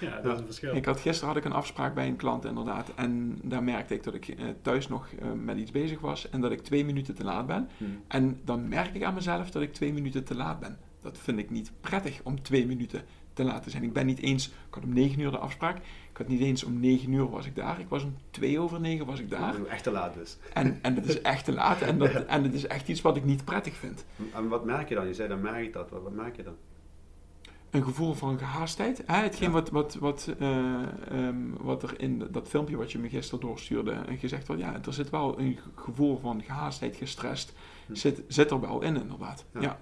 Ja, 0.00 0.20
dat 0.20 0.32
is 0.32 0.38
een 0.38 0.46
verschil. 0.46 0.74
Ik 0.74 0.84
had, 0.84 1.00
gisteren 1.00 1.28
had 1.28 1.36
ik 1.36 1.44
een 1.44 1.52
afspraak 1.52 1.94
bij 1.94 2.06
een 2.06 2.16
klant 2.16 2.44
inderdaad. 2.44 2.94
En 2.94 3.38
daar 3.42 3.62
merkte 3.62 3.94
ik 3.94 4.02
dat 4.02 4.14
ik 4.14 4.28
eh, 4.28 4.46
thuis 4.62 4.88
nog 4.88 5.12
eh, 5.12 5.32
met 5.32 5.58
iets 5.58 5.70
bezig 5.70 6.00
was 6.00 6.30
en 6.30 6.40
dat 6.40 6.52
ik 6.52 6.60
twee 6.60 6.84
minuten 6.84 7.14
te 7.14 7.24
laat 7.24 7.46
ben. 7.46 7.68
Hm. 7.78 7.84
En 8.08 8.40
dan 8.44 8.68
merk 8.68 8.94
ik 8.94 9.02
aan 9.02 9.14
mezelf 9.14 9.50
dat 9.50 9.62
ik 9.62 9.72
twee 9.72 9.92
minuten 9.92 10.24
te 10.24 10.34
laat 10.34 10.60
ben. 10.60 10.78
Dat 11.00 11.18
vind 11.18 11.38
ik 11.38 11.50
niet 11.50 11.72
prettig 11.80 12.20
om 12.22 12.42
twee 12.42 12.66
minuten 12.66 13.02
te 13.34 13.44
laat 13.44 13.62
te 13.62 13.70
zijn. 13.70 13.82
Ik 13.82 13.92
ben 13.92 14.06
niet 14.06 14.20
eens, 14.20 14.46
ik 14.46 14.74
had 14.74 14.84
om 14.84 14.92
negen 14.92 15.20
uur 15.20 15.30
de 15.30 15.38
afspraak. 15.38 15.76
Ik 16.10 16.16
had 16.16 16.28
niet 16.28 16.40
eens 16.40 16.64
om 16.64 16.80
negen 16.80 17.12
uur 17.12 17.30
was 17.30 17.46
ik 17.46 17.54
daar. 17.56 17.80
Ik 17.80 17.88
was 17.88 18.04
om 18.04 18.16
twee 18.30 18.58
over 18.60 18.80
negen 18.80 19.06
was 19.06 19.20
ik 19.20 19.30
daar. 19.30 19.64
Echt 19.66 19.82
te 19.82 19.90
laat 19.90 20.14
dus. 20.14 20.36
En, 20.52 20.78
en 20.82 20.94
dat 20.94 21.04
is 21.04 21.20
echt 21.20 21.44
te 21.44 21.52
laat. 21.52 21.80
En 21.80 21.98
dat, 21.98 22.10
en 22.26 22.42
dat 22.42 22.52
is 22.52 22.66
echt 22.66 22.88
iets 22.88 23.00
wat 23.00 23.16
ik 23.16 23.24
niet 23.24 23.44
prettig 23.44 23.76
vind. 23.76 24.04
En 24.34 24.48
wat 24.48 24.64
merk 24.64 24.88
je 24.88 24.94
dan? 24.94 25.06
Je 25.06 25.14
zei 25.14 25.28
dan 25.28 25.40
merk 25.40 25.64
ik 25.64 25.72
dat. 25.72 25.90
Wat, 25.90 26.02
wat 26.02 26.12
merk 26.12 26.36
je 26.36 26.42
dan? 26.42 26.54
een 27.70 27.84
gevoel 27.84 28.14
van 28.14 28.38
gehaastheid. 28.38 29.02
Hè? 29.06 29.16
Hetgeen 29.16 29.48
Ja. 29.48 29.54
wat, 29.54 29.70
wat, 29.70 29.94
wat, 29.94 30.34
eh, 30.38 30.82
ehm, 31.10 31.36
wat 31.60 31.82
er 31.82 32.00
in 32.00 32.26
dat 32.30 32.48
filmpje 32.48 32.76
wat 32.76 32.92
je 32.92 32.98
me 32.98 33.08
gisteren 33.08 33.40
doorstuurde 33.40 33.90
en 33.92 34.18
gezegd 34.18 34.46
had, 34.48 34.58
ja, 34.58 34.80
er 34.86 34.92
zit 34.92 35.10
wel 35.10 35.38
een 35.38 35.58
gevoel 35.74 36.18
van 36.18 36.42
gehaastheid, 36.42 36.96
gestrest, 36.96 37.52
Hm. 37.86 37.94
zit, 37.94 38.22
zit 38.28 38.50
er 38.50 38.60
wel 38.60 38.82
in 38.82 38.96
inderdaad. 38.96 39.44
Ja. 39.52 39.60
Ja. 39.60 39.78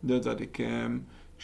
Dat, 0.00 0.22
dat 0.22 0.40
ik 0.40 0.58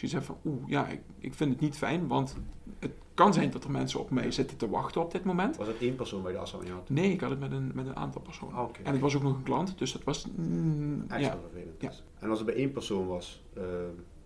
ehm 0.01 0.09
zoiets 0.09 0.13
heb 0.13 0.23
van, 0.23 0.51
oeh, 0.51 0.69
ja, 0.69 0.87
ik, 0.87 1.01
ik 1.19 1.33
vind 1.33 1.51
het 1.51 1.59
niet 1.59 1.77
fijn, 1.77 2.07
want 2.07 2.35
het 2.79 2.91
kan 3.13 3.33
zijn 3.33 3.51
dat 3.51 3.63
er 3.63 3.71
mensen 3.71 3.99
op 3.99 4.09
mij 4.09 4.31
zitten 4.31 4.57
te 4.57 4.69
wachten 4.69 5.01
op 5.01 5.11
dit 5.11 5.23
moment. 5.23 5.57
Was 5.57 5.67
het 5.67 5.81
één 5.81 5.95
persoon 5.95 6.21
waar 6.21 6.31
je 6.31 6.37
de 6.37 6.43
afspraak 6.43 6.67
had? 6.67 6.89
Nee, 6.89 7.11
ik 7.11 7.21
had 7.21 7.29
het 7.29 7.39
met 7.39 7.51
een, 7.51 7.71
met 7.73 7.87
een 7.87 7.95
aantal 7.95 8.21
personen. 8.21 8.55
Ah. 8.55 8.69
En 8.83 8.95
ik 8.95 9.01
was 9.01 9.15
ook 9.15 9.23
nog 9.23 9.35
een 9.35 9.43
klant, 9.43 9.77
dus 9.77 9.91
dat 9.91 10.03
was, 10.03 10.27
mm, 10.35 11.01
Extra 11.01 11.19
ja, 11.19 11.37
vervelend. 11.39 11.81
Ja. 11.81 11.91
En 12.19 12.29
als 12.29 12.37
het 12.37 12.47
bij 12.47 12.55
één 12.57 12.71
persoon 12.71 13.07
was, 13.07 13.43
eh, 13.53 13.63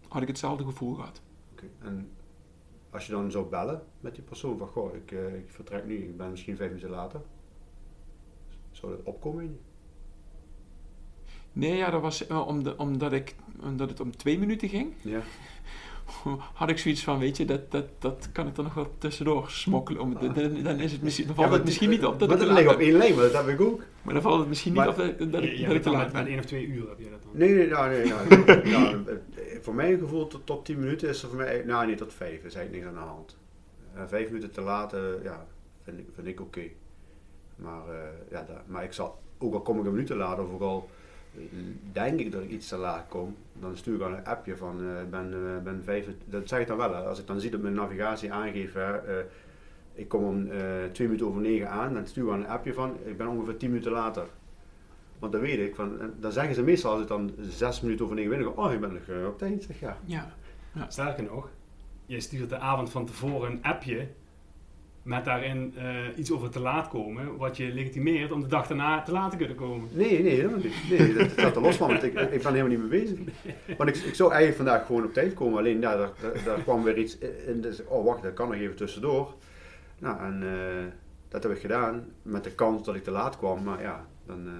had 0.08 0.22
ik 0.22 0.28
hetzelfde 0.28 0.64
gevoel 0.64 0.94
gehad. 0.94 1.22
oké. 1.52 1.66
En 1.80 2.10
als 2.90 3.06
je 3.06 3.12
dan 3.12 3.32
zou 3.32 3.46
bellen 3.50 3.84
met 4.00 4.16
die 4.16 4.24
persoon 4.24 4.58
van, 4.58 4.68
goh, 4.68 4.96
ik, 4.96 5.12
eh, 5.12 5.36
ik 5.36 5.50
vertrek 5.50 5.86
nu, 5.86 5.96
ik 5.96 6.18
ben 6.18 6.30
misschien 6.30 6.56
vijf 6.56 6.70
minuten 6.70 6.90
later. 6.90 7.22
Zou 8.72 8.92
dat 8.92 9.06
opkomen? 9.06 9.60
Nee, 11.54 11.76
ja, 11.76 11.90
dat 11.90 12.02
was 12.02 12.28
eh, 12.28 12.48
om 12.48 12.64
de, 12.64 12.78
omdat, 12.78 13.14
ik, 13.14 13.36
omdat 13.64 13.90
het 13.90 14.00
om 14.00 14.18
twee 14.18 14.40
minuten 14.40 14.70
ging. 14.70 14.94
Ja. 15.02 15.22
Had 16.54 16.70
ik 16.70 16.78
zoiets 16.78 17.04
van, 17.04 17.20
weet 17.20 17.38
je, 17.38 17.46
dat, 17.46 17.72
dat, 17.72 17.86
dat 18.00 18.30
kan 18.32 18.48
ik 18.48 18.58
er 18.58 18.64
nog 18.64 18.74
wel 18.74 18.92
tussendoor 18.98 19.50
smokkelen. 19.50 20.02
Om, 20.02 20.14
dan, 20.20 20.64
dan, 20.64 20.80
is 20.80 20.92
het 20.92 21.02
misschien, 21.02 21.26
dan 21.26 21.36
valt 21.36 21.48
Ja, 21.48 21.54
het 21.54 21.64
misschien 21.64 21.90
niet 21.90 22.06
op 22.06 22.20
dat 22.20 22.30
maar 22.30 22.38
dat 22.38 22.48
ligt 22.48 22.66
laat 22.66 22.74
op 22.76 22.80
één 22.80 22.98
lijn, 22.98 23.16
maar 23.16 23.24
dat 23.24 23.34
heb 23.34 23.48
ik 23.48 23.62
ook. 23.62 23.82
Maar 24.02 24.14
dan 24.14 24.24
valt 24.24 24.40
het 24.40 24.48
misschien 24.48 24.74
niet 24.74 24.88
op 24.88 24.96
dat, 24.96 25.32
dat, 25.32 25.44
ik, 25.44 25.58
Ja, 25.58 25.68
dat 25.68 25.76
ik 25.76 25.82
te 25.82 25.90
laat 25.90 26.12
ben. 26.12 26.28
één 26.28 26.40
of 26.40 26.46
twee 26.46 26.66
uur 26.66 26.90
heb 26.90 27.00
je 27.00 27.10
dat 27.10 27.24
dan. 27.24 27.32
Nee, 27.34 27.54
nee, 27.54 27.68
nou, 27.68 27.90
nee, 27.90 28.06
nou, 28.06 28.28
nou, 28.70 29.06
eh, 29.08 29.14
voor 29.62 29.76
mijn 29.76 30.00
gevoel 30.00 30.28
tot, 30.28 30.46
tot 30.46 30.66
10 30.66 30.80
minuten 30.80 31.10
is 31.10 31.24
er 31.24 31.30
voor 31.30 31.38
mij, 31.38 31.64
nou 31.66 31.88
niet 31.88 31.98
tot 31.98 32.14
5, 32.14 32.32
is 32.32 32.56
eigenlijk 32.56 32.72
niks 32.72 32.86
aan 32.86 33.04
de 33.04 33.10
hand. 33.10 33.38
Eh, 33.94 34.02
vijf 34.08 34.28
minuten 34.28 34.52
te 34.52 34.62
laten, 34.62 35.24
ja, 35.24 35.46
vind 35.84 36.00
ik, 36.00 36.06
vind 36.14 36.28
ik 36.28 36.42
oké. 36.42 36.64
Maar, 37.56 37.90
eh, 37.90 38.32
ja, 38.32 38.44
dat, 38.48 38.58
maar 38.68 38.84
ik 38.84 38.94
zal, 38.94 39.20
ook 39.38 39.54
al 39.54 39.62
kom 39.62 39.80
ik 39.80 39.86
een 39.86 39.92
minuut 39.92 40.08
te 40.08 40.16
laat, 40.16 40.40
of 40.40 40.52
ook 40.52 40.62
al 40.62 40.90
denk 41.92 42.20
ik 42.20 42.32
dat 42.32 42.42
ik 42.42 42.50
iets 42.50 42.68
te 42.68 42.78
laat 42.78 43.08
kom, 43.08 43.36
dan 43.60 43.78
stuur 43.78 43.96
ik 43.96 44.02
al 44.02 44.12
een 44.12 44.26
appje 44.26 44.58
van, 44.58 44.82
eh, 44.82 45.02
ik 45.02 45.10
ben, 45.10 45.34
eh, 45.34 45.64
ben 45.64 45.84
vijf, 45.84 46.08
dat 46.26 46.48
zeg 46.48 46.60
ik 46.60 46.68
dan 46.68 46.78
wel, 46.78 46.96
hè. 46.96 47.02
als 47.02 47.20
ik 47.20 47.28
dan 47.28 47.40
zie 47.40 47.50
dat 47.50 47.62
mijn 47.62 47.74
navigatie 47.74 48.34
aangeeft, 48.34 48.74
hè, 48.74 48.98
eh, 48.98 49.26
ik 49.94 50.08
kom 50.08 50.24
om 50.24 50.52
eh, 50.52 50.60
twee 50.92 51.08
minuten 51.08 51.28
over 51.28 51.42
negen 51.42 51.70
aan, 51.70 51.94
dan 51.94 52.08
stuur 52.08 52.24
ik 52.24 52.30
al 52.30 52.36
een 52.36 52.48
appje 52.48 52.74
van, 52.74 52.98
ik 53.06 53.18
ben 53.18 53.28
ongeveer 53.28 53.58
10 53.58 53.70
minuten 53.70 53.92
later. 53.92 54.26
Want 55.20 55.32
dan 55.32 55.42
weet 55.42 55.60
ik, 55.60 55.76
van, 55.76 56.00
dan 56.20 56.32
zeggen 56.32 56.56
ze 56.56 56.64
meestal 56.64 56.92
als 56.92 57.02
ik 57.02 57.08
dan 57.08 57.32
zes 57.40 57.82
minuten 57.82 58.06
over 58.06 58.16
negen 58.18 58.32
binnen 58.32 58.54
kom, 58.54 58.66
oh 58.66 58.72
je 58.72 58.80
bent 58.80 58.94
nog 58.94 59.28
op 59.28 59.38
tijd, 59.38 59.64
zeg 59.64 59.80
ja. 59.80 59.98
Ja, 60.06 60.34
Sterker 60.88 61.24
nog, 61.24 61.50
je 62.06 62.20
stuurt 62.20 62.50
de 62.50 62.58
avond 62.58 62.90
van 62.90 63.06
tevoren 63.06 63.52
een 63.52 63.64
appje 63.64 64.08
met 65.04 65.26
daarin 65.26 65.74
eh, 65.78 66.18
iets 66.18 66.32
over 66.32 66.50
te 66.50 66.60
laat 66.60 66.88
komen, 66.88 67.38
wat 67.38 67.58
je 67.58 67.74
legitimeert 67.74 68.32
om 68.32 68.42
de 68.42 68.48
dag 68.48 68.68
daarna 68.68 69.02
te 69.02 69.12
laat 69.12 69.32
te 69.32 69.38
kunnen 69.38 69.56
komen. 69.56 69.90
Nee, 69.92 70.24
nee, 70.24 70.36
helemaal 70.36 70.60
niet. 70.60 70.74
Nee, 70.90 71.14
dat 71.14 71.32
staat 71.32 71.56
er 71.56 71.62
los 71.62 71.76
van, 71.76 71.88
want 71.88 72.04
ik, 72.04 72.14
ik 72.14 72.44
ben 72.44 72.54
helemaal 72.54 72.68
niet 72.78 72.90
mee 72.90 73.02
bezig. 73.02 73.20
Want 73.78 73.90
ik, 73.90 73.96
ik 73.96 74.16
zou 74.16 74.32
eigenlijk 74.32 74.62
vandaag 74.62 74.86
gewoon 74.86 75.04
op 75.04 75.14
tijd 75.14 75.34
komen, 75.34 75.58
alleen 75.58 75.82
ja, 75.82 75.96
daar, 75.98 76.12
daar, 76.22 76.44
daar 76.46 76.62
kwam 76.62 76.84
weer 76.84 76.98
iets 76.98 77.18
in. 77.48 77.62
Dus, 77.62 77.86
oh 77.86 78.06
wacht, 78.06 78.24
dat 78.24 78.34
kan 78.34 78.48
nog 78.48 78.58
even 78.58 78.76
tussendoor. 78.76 79.34
Nou, 80.00 80.20
en 80.20 80.44
eh, 80.44 80.86
dat 81.28 81.44
heb 81.44 81.52
ik 81.52 81.62
gedaan, 81.62 82.06
met 82.22 82.44
de 82.44 82.52
kans 82.52 82.84
dat 82.84 82.96
ik 82.96 83.04
te 83.04 83.12
laat 83.12 83.38
kwam, 83.38 83.64
maar 83.64 83.82
ja, 83.82 84.06
dan... 84.26 84.48
eh, 84.48 84.54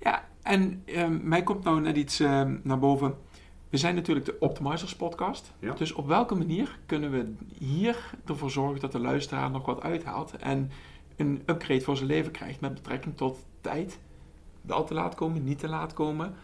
ja 0.00 0.28
en 0.42 0.82
ehm, 0.84 1.18
mij 1.22 1.42
komt 1.42 1.64
nou 1.64 1.80
net 1.80 1.96
iets 1.96 2.20
ehm, 2.20 2.56
naar 2.62 2.78
boven. 2.78 3.14
We 3.70 3.76
zijn 3.76 3.94
natuurlijk 3.94 4.26
de 4.26 4.36
Optimizers 4.38 4.96
podcast. 4.96 5.52
Ja. 5.58 5.74
Dus 5.74 5.92
op 5.92 6.06
welke 6.06 6.34
manier 6.34 6.78
kunnen 6.86 7.10
we 7.10 7.32
hier 7.58 8.10
ervoor 8.24 8.50
zorgen 8.50 8.80
dat 8.80 8.92
de 8.92 8.98
luisteraar 8.98 9.50
nog 9.50 9.66
wat 9.66 9.82
uithaalt 9.82 10.36
en 10.36 10.70
een 11.16 11.42
upgrade 11.46 11.80
voor 11.80 11.96
zijn 11.96 12.08
leven 12.08 12.32
krijgt 12.32 12.60
met 12.60 12.74
betrekking 12.74 13.16
tot 13.16 13.44
tijd? 13.60 13.98
Wel 14.60 14.84
te 14.84 14.94
laat 14.94 15.14
komen, 15.14 15.44
niet 15.44 15.58
te 15.58 15.68
laat 15.68 15.92
komen. 15.92 16.34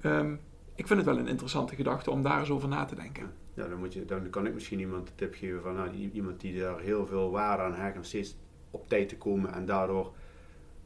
Ehm, 0.00 0.32
ik 0.74 0.86
vind 0.86 0.98
het 0.98 1.08
wel 1.08 1.18
een 1.18 1.28
interessante 1.28 1.74
gedachte 1.74 2.10
om 2.10 2.22
daar 2.22 2.40
eens 2.40 2.50
over 2.50 2.68
na 2.68 2.84
te 2.84 2.94
denken. 2.94 3.32
Ja, 3.54 3.68
dan, 3.68 3.78
moet 3.78 3.92
je, 3.92 4.04
dan 4.04 4.30
kan 4.30 4.46
ik 4.46 4.54
misschien 4.54 4.80
iemand 4.80 5.08
een 5.08 5.14
tip 5.14 5.34
geven 5.34 5.62
van 5.62 5.74
nou, 5.74 5.90
iemand 6.12 6.40
die 6.40 6.60
daar 6.60 6.80
heel 6.80 7.06
veel 7.06 7.30
waarde 7.30 7.62
aan 7.62 7.74
hecht 7.74 7.96
om 7.96 8.04
steeds 8.04 8.36
op 8.70 8.88
tijd 8.88 9.08
te 9.08 9.16
komen 9.16 9.52
en 9.52 9.66
daardoor 9.66 10.12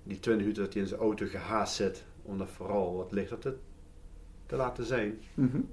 die 0.03 0.19
20 0.19 0.43
minuten 0.43 0.65
dat 0.65 0.73
hij 0.73 0.83
in 0.83 0.89
zijn 0.89 1.01
auto 1.01 1.27
gehaast 1.27 1.75
zit, 1.75 2.05
om 2.23 2.39
dat 2.39 2.49
vooral 2.49 2.97
wat 2.97 3.12
lichter 3.12 3.39
te, 3.39 3.57
te 4.47 4.57
laten 4.57 4.85
zijn. 4.85 5.19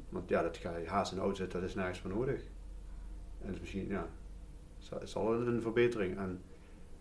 Want 0.10 0.30
ja, 0.30 0.42
dat 0.42 0.58
ga 0.58 0.78
je 0.78 0.88
haast 0.88 1.12
in 1.12 1.18
de 1.18 1.24
auto 1.24 1.38
zitten, 1.38 1.60
dat 1.60 1.70
is 1.70 1.76
nergens 1.76 2.00
voor 2.00 2.10
nodig. 2.10 2.42
En 3.46 3.58
misschien, 3.60 3.88
ja, 3.88 4.08
zal- 4.78 5.02
is 5.02 5.16
al 5.16 5.34
een, 5.34 5.62
verbetering. 5.62 6.18
En 6.18 6.40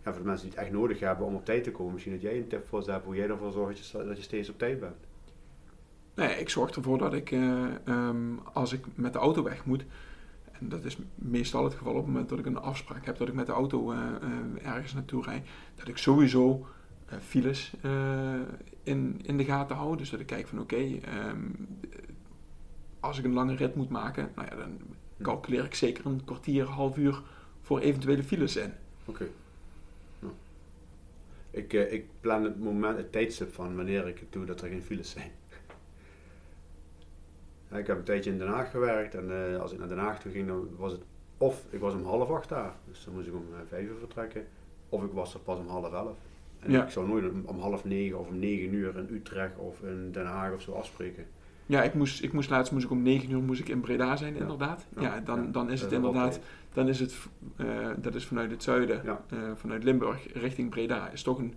ja, 0.03 0.11
voor 0.11 0.21
de 0.21 0.27
mensen 0.27 0.47
die 0.47 0.55
het 0.55 0.65
echt 0.65 0.75
nodig 0.75 0.99
hebben 0.99 1.25
om 1.25 1.35
op 1.35 1.45
tijd 1.45 1.63
te 1.63 1.71
komen, 1.71 1.91
misschien 1.93 2.13
dat 2.13 2.21
jij 2.21 2.37
een 2.37 2.47
tip 2.47 2.67
voor 2.67 2.83
ze 2.83 2.91
hebt 2.91 3.05
hoe 3.05 3.15
jij 3.15 3.29
ervoor 3.29 3.51
zorgt 3.51 3.77
dat 3.77 4.01
je, 4.01 4.07
dat 4.07 4.17
je 4.17 4.23
steeds 4.23 4.49
op 4.49 4.57
tijd 4.57 4.79
bent. 4.79 4.95
Nee, 6.15 6.35
ik 6.39 6.49
zorg 6.49 6.75
ervoor 6.75 6.97
dat 6.97 7.13
ik, 7.13 7.31
eh, 7.31 7.65
ehm, 7.87 8.37
als 8.53 8.73
ik 8.73 8.85
met 8.95 9.13
de 9.13 9.19
auto 9.19 9.43
weg 9.43 9.65
moet, 9.65 9.85
en 10.51 10.69
dat 10.69 10.83
is 10.83 10.97
meestal 11.15 11.63
het 11.63 11.73
geval 11.73 11.91
op 11.93 11.97
het 11.97 12.07
moment 12.07 12.29
dat 12.29 12.39
ik 12.39 12.45
een 12.45 12.57
afspraak 12.57 13.05
heb 13.05 13.17
dat 13.17 13.27
ik 13.27 13.33
met 13.33 13.45
de 13.45 13.51
auto 13.51 13.91
eh, 13.91 13.97
eh, 13.99 14.67
ergens 14.73 14.93
naartoe 14.93 15.23
rijd, 15.23 15.47
dat 15.75 15.87
ik 15.87 15.97
sowieso 15.97 16.65
files 17.21 17.73
eh, 17.81 18.39
in, 18.83 19.21
in 19.23 19.37
de 19.37 19.45
gaten 19.45 19.75
hou. 19.75 19.97
Dus 19.97 20.09
dat 20.09 20.19
ik 20.19 20.25
kijk 20.25 20.47
van 20.47 20.59
oké, 20.59 20.75
ehm, 20.75 21.49
als 22.99 23.17
ik 23.17 23.25
een 23.25 23.33
lange 23.33 23.55
rit 23.55 23.75
moet 23.75 23.89
maken, 23.89 24.31
nou 24.35 24.47
ja, 24.49 24.55
dan 24.55 24.79
calculeer 25.21 25.63
ik 25.63 25.75
zeker 25.75 26.05
een 26.05 26.23
kwartier, 26.25 26.65
half 26.65 26.97
uur 26.97 27.21
voor 27.61 27.79
eventuele 27.79 28.23
files 28.23 28.55
in. 28.55 28.73
Oké. 29.05 29.27
Ik, 31.51 31.73
eh, 31.73 31.93
ik 31.93 32.05
plan 32.19 32.43
het 32.43 32.59
moment, 32.59 32.97
het 32.97 33.11
tijdstip 33.11 33.53
van 33.53 33.75
wanneer 33.75 34.07
ik 34.07 34.19
het 34.19 34.31
doe 34.31 34.45
dat 34.45 34.61
er 34.61 34.69
geen 34.69 34.83
files 34.83 35.09
zijn. 35.09 35.31
Ik 37.79 37.87
heb 37.87 37.97
een 37.97 38.03
tijdje 38.03 38.31
in 38.31 38.37
Den 38.37 38.47
Haag 38.47 38.71
gewerkt 38.71 39.15
en 39.15 39.53
eh, 39.53 39.61
als 39.61 39.71
ik 39.71 39.79
naar 39.79 39.87
Den 39.87 39.97
Haag 39.97 40.19
toe 40.19 40.31
ging, 40.31 40.47
dan 40.47 40.69
was 40.77 40.91
het 40.91 41.01
of 41.37 41.65
ik 41.69 41.79
was 41.79 41.93
om 41.93 42.05
half 42.05 42.29
acht 42.29 42.49
daar, 42.49 42.75
dus 42.87 43.03
dan 43.03 43.13
moest 43.13 43.27
ik 43.27 43.33
om 43.33 43.45
eh, 43.53 43.59
vijf 43.67 43.87
uur 43.87 43.97
vertrekken, 43.99 44.45
of 44.89 45.03
ik 45.03 45.11
was 45.11 45.33
er 45.33 45.39
pas 45.39 45.59
om 45.59 45.67
half 45.67 45.93
elf. 45.93 46.17
En 46.65 46.71
Ja. 46.71 46.83
ik 46.83 46.89
zou 46.89 47.07
nooit 47.07 47.25
om, 47.45 47.59
half 47.59 47.85
negen 47.85 48.19
of 48.19 48.27
om 48.27 48.39
negen 48.39 48.73
uur 48.73 48.97
in 48.97 49.07
Utrecht 49.15 49.57
of 49.57 49.81
in 49.81 50.11
Den 50.11 50.25
Haag 50.25 50.53
of 50.53 50.61
zo 50.61 50.71
afspreken. 50.71 51.25
Ja, 51.65 51.83
ik 51.83 51.93
moest, 51.93 52.23
ik 52.23 52.33
moest 52.33 52.49
laatst 52.49 52.71
moest 52.71 52.85
ik 52.85 52.91
om 52.91 53.01
9 53.01 53.31
uur 53.31 53.41
moest 53.41 53.59
ik 53.59 53.69
in 53.69 53.81
Breda 53.81 54.15
zijn, 54.15 54.33
Ja. 54.33 54.39
inderdaad. 54.39 54.85
Ja. 54.95 55.01
Ja, 55.01 55.19
dan, 55.19 55.51
dan 55.51 55.71
is 55.71 55.81
het 55.81 55.89
wel 55.89 55.99
inderdaad, 55.99 56.39
dan 56.73 56.87
is 56.87 56.99
het, 56.99 57.15
eh, 57.55 57.67
dat 57.97 58.15
is 58.15 58.25
vanuit 58.25 58.51
het 58.51 58.63
zuiden, 58.63 59.01
Ja. 59.03 59.21
eh, 59.29 59.37
vanuit 59.55 59.83
Limburg 59.83 60.33
richting 60.33 60.69
Breda, 60.69 61.09
is 61.09 61.23
toch 61.23 61.37
een 61.39 61.53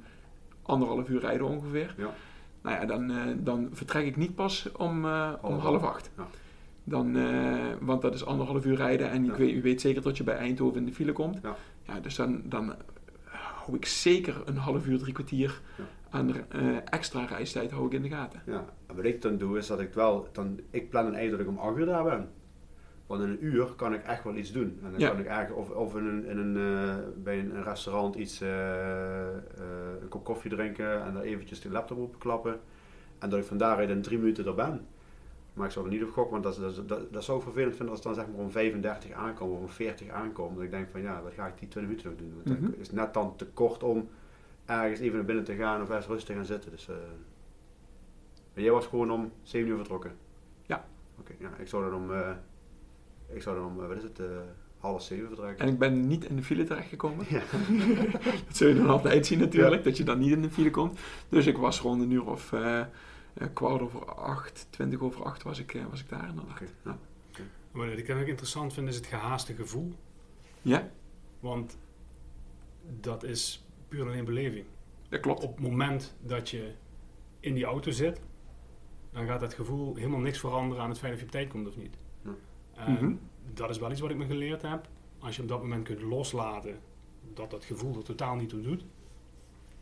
anderhalf 0.63 1.09
uur 1.09 1.21
rijden 1.21 1.47
ongeveer. 1.47 1.95
Ja. 1.99 2.15
Nou 2.63 2.77
ja, 2.81 2.85
dan, 2.87 3.11
eh, 3.11 3.17
dan 3.37 3.69
vertrek 3.73 4.07
ik 4.07 4.17
niet 4.17 4.35
pas 4.35 4.69
om, 4.77 5.05
eh, 5.05 5.33
om 5.43 5.51
Half 5.53 5.63
half 5.63 5.83
acht. 5.83 6.11
Dan, 6.85 7.17
eh, 7.17 7.55
want 7.81 8.03
dat 8.03 8.15
is 8.15 8.25
anderhalf 8.25 8.65
uur 8.65 8.77
rijden 8.77 9.11
en 9.11 9.25
ik 9.25 9.33
weet, 9.35 9.55
u 9.55 9.63
weet 9.63 9.81
zeker 9.81 10.03
dat 10.03 10.17
je 10.17 10.25
bij 10.25 10.37
Eindhoven 10.37 10.79
in 10.79 10.87
de 10.87 10.93
file 10.93 11.13
komt. 11.13 11.39
Ja. 11.43 11.57
Ja, 11.87 12.01
dus 12.01 12.15
dan, 12.17 12.43
dan 12.45 12.75
hou 13.67 13.79
ik 13.79 13.87
zeker 13.87 14.43
een 14.45 14.57
half 14.57 14.87
uur, 14.87 14.99
drie 14.99 15.13
kwartier 15.13 15.61
aan 16.11 16.35
eh, 16.51 16.77
extra 16.85 17.25
reistijd 17.25 17.71
hou 17.71 17.87
ik 17.87 17.93
in 17.93 18.03
de 18.03 18.09
gaten. 18.09 18.43
Ja, 18.47 18.65
en 18.87 18.97
wat 18.97 19.05
ik 19.05 19.23
dan 19.23 19.37
doe 19.39 19.59
is 19.59 19.67
dat 19.67 19.81
ik 19.81 19.95
wel, 19.95 20.29
dan, 20.33 20.61
ik 20.71 20.91
plan 20.91 21.07
een 21.07 21.15
eind 21.15 21.31
dat 21.31 21.41
ik 21.41 21.49
om 21.49 21.59
8 21.59 21.77
uur 21.79 21.87
daar 21.87 22.05
ben. 22.05 22.29
Want 23.07 23.23
in 23.23 23.29
een 23.29 23.45
uur 23.45 23.65
kan 23.67 23.95
ik 23.95 24.03
echt 24.03 24.25
wel 24.25 24.35
iets 24.37 24.53
doen. 24.53 24.79
En 24.85 24.91
dan 24.91 25.01
Ja. 25.01 25.09
kan 25.11 25.19
ik 25.19 25.27
eigenlijk, 25.27 25.59
of, 25.69 25.71
of 25.77 25.97
in 25.97 26.05
een, 26.07 26.25
in 26.27 26.39
een, 26.39 26.57
eh, 26.57 26.95
bij 27.23 27.39
een, 27.39 27.63
restaurant 27.63 28.15
iets, 28.15 28.41
eh, 28.41 28.49
een 30.01 30.09
kop 30.09 30.25
koffie 30.25 30.51
drinken 30.51 31.05
en 31.05 31.13
dan 31.13 31.23
eventjes 31.23 31.61
de 31.61 31.71
laptop 31.71 31.99
openklappen. 31.99 32.61
En 33.19 33.31
dat 33.31 33.39
ik 33.39 33.45
van 33.45 33.57
daaruit 33.57 33.91
in 33.91 34.03
drie 34.03 34.19
minuten 34.19 34.47
er 34.47 34.55
ben. 34.55 34.87
Maar 35.57 35.67
ik 35.67 35.73
zou 35.73 35.85
er 35.87 35.93
niet 35.93 36.03
op 36.03 36.11
gokken, 36.13 36.41
want 36.41 36.45
dat, 36.57 36.75
dat, 36.77 36.89
dat, 36.89 37.13
dat 37.13 37.25
zou 37.25 37.39
ik 37.39 37.45
vervelend 37.45 37.77
vinden 37.77 37.95
als 37.95 38.05
het 38.05 38.15
dan 38.15 38.25
zeg 38.25 38.35
maar 38.35 38.45
om 38.45 38.51
35 38.51 39.11
aankomt 39.13 39.53
of 39.53 39.59
om 39.59 39.69
40 39.69 40.09
aankomt. 40.09 40.55
Dat 40.55 40.65
ik 40.65 40.71
denk 40.71 40.89
van 40.91 41.01
ja, 41.01 41.23
wat 41.23 41.33
ga 41.33 41.47
ik 41.47 41.59
die 41.59 41.69
20 41.69 41.83
minuten 41.83 42.11
nog 42.11 42.19
doen? 42.19 42.33
Want 42.45 42.61
Mhm. 42.61 42.71
het 42.71 42.81
is 42.81 42.91
net 42.93 43.15
dan 43.15 43.37
te 43.37 43.47
kort 43.47 43.83
om 43.83 44.09
ergens 44.65 45.01
even 45.01 45.17
naar 45.17 45.25
binnen 45.25 45.45
te 45.45 45.55
gaan 45.55 45.83
of 45.83 45.89
ergens 45.89 46.07
rustig 46.07 46.27
te 46.29 46.35
gaan 46.35 46.45
zitten. 46.45 46.71
Dus, 46.71 46.89
eh, 46.89 46.95
jij 48.55 48.71
was 48.71 48.87
gewoon 48.87 49.11
om 49.11 49.33
7 49.43 49.69
uur 49.71 49.77
vertrokken? 49.77 50.13
Ja. 50.67 50.85
Oké, 51.21 51.33
ja, 51.39 51.49
ik 51.59 51.69
zou 51.69 51.91
dan 51.91 51.95
om, 52.03 52.13
eh, 52.13 52.31
ik 53.29 53.43
zou 53.43 53.57
dan 53.57 53.67
om, 53.67 53.81
eh, 53.83 53.89
wat 53.89 53.97
is 53.97 54.03
het, 54.03 54.21
half 54.79 55.03
7 55.03 55.27
vertrekken. 55.27 55.67
En 55.67 55.73
ik 55.73 55.79
ben 55.79 56.07
niet 56.07 56.25
in 56.25 56.37
de 56.37 56.43
file 56.43 56.65
terechtgekomen. 56.65 57.25
Ja. 57.29 57.41
dat 58.47 58.57
zul 58.57 58.69
je 58.69 58.75
dan 58.75 58.89
altijd 58.89 59.27
zien 59.27 59.39
natuurlijk, 59.39 59.85
dat 59.85 59.97
je 59.97 60.05
dan 60.05 60.19
niet 60.19 60.31
in 60.33 60.43
de 60.43 60.51
file 60.51 60.71
komt. 60.71 60.99
Dus 61.29 61.47
ik 61.47 61.57
was 61.57 61.81
rond 61.81 62.03
een 62.03 62.11
uur 62.11 62.27
of 62.27 62.53
kwart 63.53 63.81
over 63.81 64.15
acht, 64.15 64.67
twintig 64.71 65.01
over 65.01 65.25
acht 65.25 65.43
was 65.43 65.59
ik, 65.59 65.75
eh, 65.75 65.85
was 65.91 66.01
ik 66.01 66.09
daar 66.09 66.29
inderdaad. 66.29 66.53
Oké, 66.61 66.67
ja. 66.85 66.99
Wat 67.71 67.87
ik 67.89 68.11
ook 68.11 68.27
interessant 68.27 68.73
vind 68.73 68.89
is 68.89 68.97
het 68.97 69.07
gehaaste 69.07 69.55
gevoel. 69.55 69.93
Ja, 70.63 70.91
Want 71.41 71.79
dat 73.01 73.23
is 73.23 73.65
puur 73.89 74.07
alleen 74.07 74.25
beleving. 74.25 74.65
dat 75.09 75.21
klopt. 75.21 75.43
Op 75.43 75.57
het 75.57 75.67
moment 75.69 76.15
dat 76.23 76.51
je 76.51 76.73
in 77.41 77.55
die 77.55 77.65
auto 77.65 77.91
zit, 77.91 78.21
dan 79.13 79.27
gaat 79.27 79.41
dat 79.41 79.55
gevoel 79.55 79.95
helemaal 79.95 80.21
niks 80.21 80.39
veranderen 80.39 80.83
aan 80.83 80.89
het 80.91 80.99
feit 80.99 81.13
of 81.13 81.19
je 81.19 81.25
op 81.25 81.31
tijd 81.31 81.49
komt 81.49 81.69
of 81.69 81.77
niet. 81.77 81.97
Ja. 82.25 82.31
En 82.75 82.93
Mhm. 82.93 83.15
Dat 83.55 83.71
is 83.71 83.79
wel 83.79 83.91
iets 83.91 84.01
wat 84.01 84.11
ik 84.11 84.17
me 84.17 84.27
geleerd 84.27 84.63
heb. 84.63 84.89
Als 85.19 85.37
je 85.37 85.43
op 85.43 85.49
dat 85.49 85.61
moment 85.63 85.85
kunt 85.85 86.03
loslaten 86.03 86.79
dat 87.35 87.51
dat 87.51 87.65
gevoel 87.65 87.97
er 87.97 88.05
totaal 88.05 88.35
niet 88.37 88.49
toe 88.49 88.61
doet, 88.61 88.85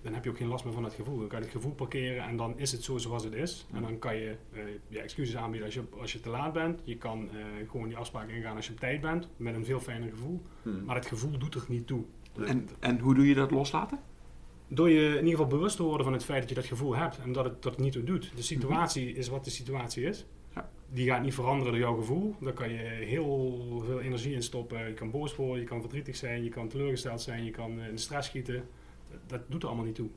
dan 0.05 0.15
heb 0.15 0.25
je 0.25 0.31
ook 0.31 0.37
geen 0.37 0.49
last 0.49 0.65
meer 0.65 0.73
van 0.73 0.83
dat 0.83 0.95
gevoel. 0.95 1.19
Dan 1.19 1.29
kan 1.29 1.39
je 1.39 1.45
het 1.45 1.55
gevoel 1.55 1.73
parkeren 1.73 2.25
en 2.25 2.37
dan 2.37 2.59
is 2.59 2.73
het 2.73 2.83
zo 2.83 2.99
zoals 2.99 3.25
het 3.25 3.33
is. 3.33 3.67
En 3.73 3.83
dan 3.83 3.99
kan 3.99 4.17
je 4.17 4.37
eh, 4.53 4.61
je 4.89 5.01
excuses 5.01 5.37
aanbieden 5.37 5.65
als 5.65 5.75
je, 5.75 5.83
als 6.01 6.13
je 6.13 6.21
te 6.21 6.29
laat 6.29 6.53
bent. 6.53 6.81
Je 6.85 6.97
kan 6.97 7.29
eh, 7.31 7.71
gewoon 7.71 7.89
die 7.89 7.97
afspraak 7.97 8.29
ingaan 8.29 8.57
als 8.57 8.67
je 8.67 8.73
op 8.73 8.79
tijd 8.79 9.01
bent, 9.01 9.29
met 9.37 9.55
een 9.55 9.65
veel 9.65 9.81
fijner 9.81 10.09
gevoel. 10.09 10.43
Hmm. 10.63 10.85
Maar 10.85 10.97
het 10.97 11.07
gevoel 11.07 11.39
doet 11.39 11.55
er 11.55 11.65
niet 11.69 11.87
toe. 11.87 12.05
En, 12.47 12.69
en 12.81 12.99
hoe 12.99 13.15
doe 13.15 13.27
je 13.27 13.35
dat 13.35 13.51
loslaten? 13.51 13.99
Door 14.69 14.91
je 14.91 15.09
in 15.09 15.15
ieder 15.15 15.31
geval 15.31 15.47
bewust 15.47 15.77
te 15.77 15.83
worden 15.83 16.05
van 16.05 16.13
het 16.13 16.25
feit 16.25 16.41
dat 16.41 16.49
je 16.49 16.55
dat 16.55 16.65
gevoel 16.65 16.97
hebt 16.97 17.19
en 17.19 17.33
dat 17.33 17.45
het, 17.45 17.63
dat 17.63 17.79
niet 17.79 17.93
toe 17.93 18.05
doet. 18.05 18.33
De 18.37 18.43
situatie 18.43 19.13
is 19.13 19.29
wat 19.29 19.45
de 19.45 19.51
situatie 19.51 20.05
is. 20.05 20.27
Ja. 20.55 20.71
Die 20.89 21.07
gaat 21.07 21.23
niet 21.23 21.35
veranderen 21.35 21.73
door 21.73 21.83
jouw 21.83 21.97
gevoel. 21.97 22.35
Daar 22.41 22.53
kan 22.53 22.71
je 22.71 22.79
heel 22.79 23.83
veel 23.87 24.01
energie 24.01 24.35
in 24.35 24.43
stoppen. 24.43 24.89
Je 24.89 24.95
kan 24.95 25.11
boos 25.11 25.37
worden, 25.37 25.61
je 25.61 25.69
kan 25.69 25.81
verdrietig 25.81 26.17
zijn, 26.17 26.45
je 26.45 26.51
kan 26.51 26.69
teleurgesteld 26.69 27.21
zijn, 27.21 27.45
je 27.45 27.51
kan 27.51 27.81
eh, 27.81 27.89
in 27.89 27.95
de 27.95 28.01
stress 28.01 28.29
schieten. 28.29 28.65
Dat, 29.27 29.29
dat 29.29 29.41
doet 29.51 29.63
er 29.63 29.69
allemaal 29.69 29.87
niet 29.87 29.95
toe. 29.95 30.09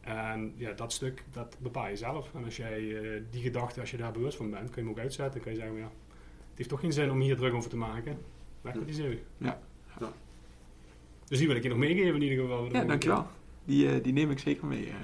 En 0.00 0.52
ja, 0.56 0.72
dat 0.72 0.92
stuk, 0.92 1.24
dat 1.32 1.56
bepaal 1.60 1.88
je 1.88 1.96
zelf. 1.96 2.34
En 2.34 2.44
als 2.44 2.56
jij 2.56 3.00
eh, 3.02 3.22
die 3.30 3.42
gedachte, 3.42 3.80
als 3.80 3.90
je 3.90 3.96
daar 3.96 4.12
bewust 4.12 4.36
van 4.36 4.50
bent, 4.50 4.70
kun 4.70 4.82
je 4.82 4.88
hem 4.88 4.90
ook 4.90 5.02
uitzetten. 5.02 5.32
Dan 5.34 5.42
kun 5.42 5.52
je 5.52 5.58
zeggen, 5.58 5.76
ja, 5.76 5.84
het 6.48 6.56
heeft 6.58 6.68
toch 6.68 6.80
geen 6.80 6.92
zin 6.92 7.10
om 7.10 7.20
hier 7.20 7.36
druk 7.36 7.54
over 7.54 7.70
te 7.70 7.76
maken. 7.76 8.18
Weg 8.60 8.74
met 8.74 8.86
die 8.86 8.94
zeeuw. 8.94 9.14
Ja. 9.38 9.60
Ja. 10.00 10.12
Dus 11.26 11.38
die 11.38 11.46
wil 11.46 11.56
ik 11.56 11.62
je 11.62 11.68
nog 11.68 11.78
meegeven 11.78 12.14
in 12.14 12.22
ieder 12.22 12.38
geval. 12.44 12.72
Ja, 12.72 12.84
dankjewel. 12.84 13.26
Die, 13.64 13.88
eh, 13.88 14.02
die 14.02 14.12
neem 14.12 14.30
ik 14.30 14.38
zeker 14.38 14.66
mee. 14.66 14.86
eh. 14.86 14.94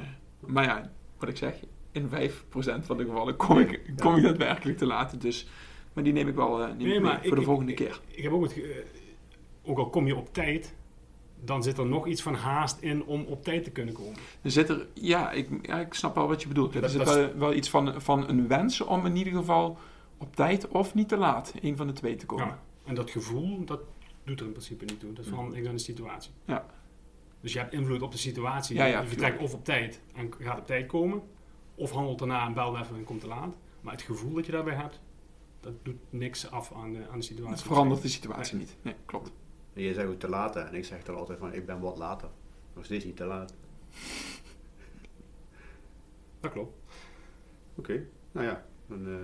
Maar 0.46 0.64
ja, 0.64 0.90
wat 1.18 1.28
ik 1.28 1.36
zeg, 1.36 1.54
in 1.92 2.08
5% 2.08 2.86
van 2.86 2.96
de 2.96 3.04
gevallen 3.04 3.36
kom 3.36 3.58
ik, 3.58 3.70
Ja. 3.86 3.92
kom 3.96 4.16
ik 4.16 4.22
daadwerkelijk 4.22 4.78
te 4.78 4.86
laat. 4.86 5.20
Dus, 5.20 5.48
maar 5.92 6.04
die 6.04 6.12
neem 6.12 6.28
ik 6.28 6.34
wel 6.34 6.62
eh, 6.62 6.68
neem 6.68 6.76
Nee, 6.78 6.94
ik 6.96 7.02
mee 7.02 7.18
voor 7.22 7.36
de 7.36 7.42
volgende 7.42 7.70
ik- 7.70 7.76
keer. 7.76 8.00
Ik 8.08 8.22
heb 8.22 8.32
ook 8.32 8.42
het, 8.42 8.62
ook 9.62 9.78
al 9.78 9.90
kom 9.90 10.06
je 10.06 10.16
op 10.16 10.32
tijd, 10.32 10.74
dan 11.44 11.62
zit 11.62 11.78
er 11.78 11.86
nog 11.86 12.06
iets 12.06 12.22
van 12.22 12.34
haast 12.34 12.80
in 12.80 13.04
om 13.04 13.24
op 13.24 13.44
tijd 13.44 13.64
te 13.64 13.70
kunnen 13.70 13.94
komen. 13.94 14.14
Er 14.42 14.50
zit 14.50 14.68
er, 14.68 14.86
ja 14.94 15.30
ik, 15.30 15.48
ja, 15.62 15.80
ik 15.80 15.94
snap 15.94 16.14
wel 16.14 16.28
wat 16.28 16.42
je 16.42 16.48
bedoelt. 16.48 16.74
Er 16.74 16.80
Dat- 16.80 16.90
zit 16.90 17.04
dat 17.04 17.14
wel, 17.14 17.36
wel 17.36 17.52
iets 17.54 17.70
van, 17.70 18.02
van 18.02 18.28
een 18.28 18.48
wens 18.48 18.80
om 18.80 19.06
in 19.06 19.16
ieder 19.16 19.32
geval 19.32 19.78
op 20.18 20.36
tijd 20.36 20.68
of 20.68 20.94
niet 20.94 21.08
te 21.08 21.16
laat, 21.16 21.52
een 21.62 21.76
van 21.76 21.86
de 21.86 21.92
twee 21.92 22.16
te 22.16 22.26
komen. 22.26 22.46
Ja. 22.46 22.62
En 22.84 22.94
dat 22.94 23.10
gevoel, 23.10 23.64
dat 23.64 23.80
doet 24.24 24.40
er 24.40 24.46
in 24.46 24.52
principe 24.52 24.84
niet 24.84 25.00
toe. 25.00 25.12
Dat 25.12 25.26
verandert 25.26 25.54
niks 25.54 25.68
aan 25.68 25.74
de 25.74 25.80
situatie. 25.80 26.30
Ja. 26.44 26.66
Dus 27.40 27.52
je 27.52 27.58
hebt 27.58 27.72
invloed 27.72 28.02
op 28.02 28.12
de 28.12 28.18
situatie. 28.18 28.76
Ja, 28.76 28.84
ja, 28.84 29.00
je 29.00 29.06
vertrekt 29.08 29.42
of 29.42 29.54
op 29.54 29.64
tijd 29.64 30.00
en 30.14 30.32
gaat 30.38 30.58
op 30.58 30.66
tijd 30.66 30.86
komen, 30.86 31.22
of 31.74 31.90
handelt 31.90 32.18
daarna 32.18 32.46
en 32.46 32.54
belt 32.54 32.76
even 32.80 32.96
en 32.96 33.04
komt 33.04 33.20
te 33.20 33.26
laat. 33.26 33.54
Maar 33.80 33.92
het 33.92 34.02
gevoel 34.02 34.32
dat 34.34 34.46
je 34.46 34.52
daarbij 34.52 34.74
hebt, 34.74 35.00
dat 35.60 35.72
doet 35.82 35.96
niks 36.10 36.50
af 36.50 36.72
aan 36.72 36.92
de, 36.92 37.08
aan 37.12 37.18
de 37.18 37.24
situatie. 37.24 37.54
Het 37.54 37.62
verandert 37.62 38.02
de 38.02 38.08
situatie 38.08 38.56
niet. 38.58 38.76
Nee, 38.82 38.94
klopt. 39.04 39.30
En 39.76 39.82
jij 39.82 39.92
zegt 39.92 40.08
ook 40.08 40.18
te 40.18 40.28
laat 40.28 40.54
hè, 40.54 40.60
en 40.60 40.74
ik 40.74 40.84
zeg 40.84 41.02
dan 41.02 41.16
altijd 41.16 41.38
van 41.38 41.52
ik 41.52 41.66
ben 41.66 41.80
wat 41.80 41.98
later. 41.98 42.28
Nog 42.74 42.84
steeds 42.84 43.04
niet 43.04 43.16
te 43.16 43.24
laat. 43.24 43.54
Dat 46.40 46.52
klopt. 46.52 46.76
Oké, 47.74 48.06
nou 48.32 48.46
ja, 48.46 48.64
dan 48.86 49.06
eh 49.06 49.14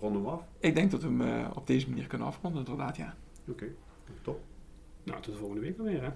ronden 0.00 0.22
we 0.22 0.28
af. 0.28 0.42
Ik 0.58 0.74
denk 0.74 0.90
dat 0.90 1.02
we 1.02 1.06
hem 1.06 1.20
eh, 1.20 1.50
op 1.54 1.66
deze 1.66 1.88
manier 1.88 2.06
kunnen 2.06 2.26
afronden, 2.26 2.64
inderdaad, 2.64 2.96
ja. 2.96 3.14
Oké, 3.48 3.66
top. 4.22 4.40
Nou, 5.02 5.22
tot 5.22 5.32
de 5.32 5.38
volgende 5.38 5.62
week 5.62 5.76
dan 5.76 5.86
weer, 5.86 6.02
hè? 6.02 6.10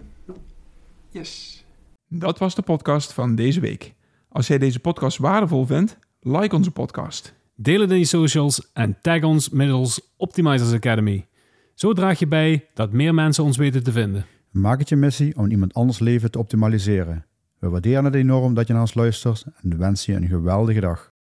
Yes. 1.08 1.64
Dat 2.08 2.38
was 2.38 2.54
de 2.54 2.62
podcast 2.62 3.12
van 3.12 3.34
deze 3.34 3.60
week. 3.60 3.94
Als 4.28 4.46
jij 4.46 4.58
deze 4.58 4.80
podcast 4.80 5.18
waardevol 5.18 5.66
vindt, 5.66 5.98
like 6.20 6.56
onze 6.56 6.70
podcast. 6.70 7.34
Deel 7.54 7.80
het 7.80 7.90
in 7.90 7.98
je 7.98 8.04
socials 8.04 8.72
en 8.72 9.00
tag 9.00 9.22
ons 9.22 9.48
middels 9.48 10.12
Optimizers 10.16 10.72
Academy. 10.72 11.26
Zo 11.74 11.92
draag 11.92 12.18
je 12.18 12.26
bij 12.26 12.68
dat 12.74 12.92
meer 12.92 13.14
mensen 13.14 13.44
ons 13.44 13.56
weten 13.56 13.82
te 13.82 13.92
vinden. 13.92 14.26
Maak 14.50 14.78
het 14.78 14.88
je 14.88 14.96
missie 14.96 15.36
om 15.36 15.50
iemand 15.50 15.74
anders 15.74 15.98
leven 15.98 16.30
te 16.30 16.38
optimaliseren. 16.38 17.26
We 17.58 17.68
waarderen 17.68 18.04
het 18.04 18.14
enorm 18.14 18.54
dat 18.54 18.66
je 18.66 18.72
naar 18.72 18.82
ons 18.82 18.94
luistert 18.94 19.44
en 19.62 19.78
wensen 19.78 20.12
je 20.12 20.20
een 20.20 20.28
geweldige 20.28 20.80
dag. 20.80 21.13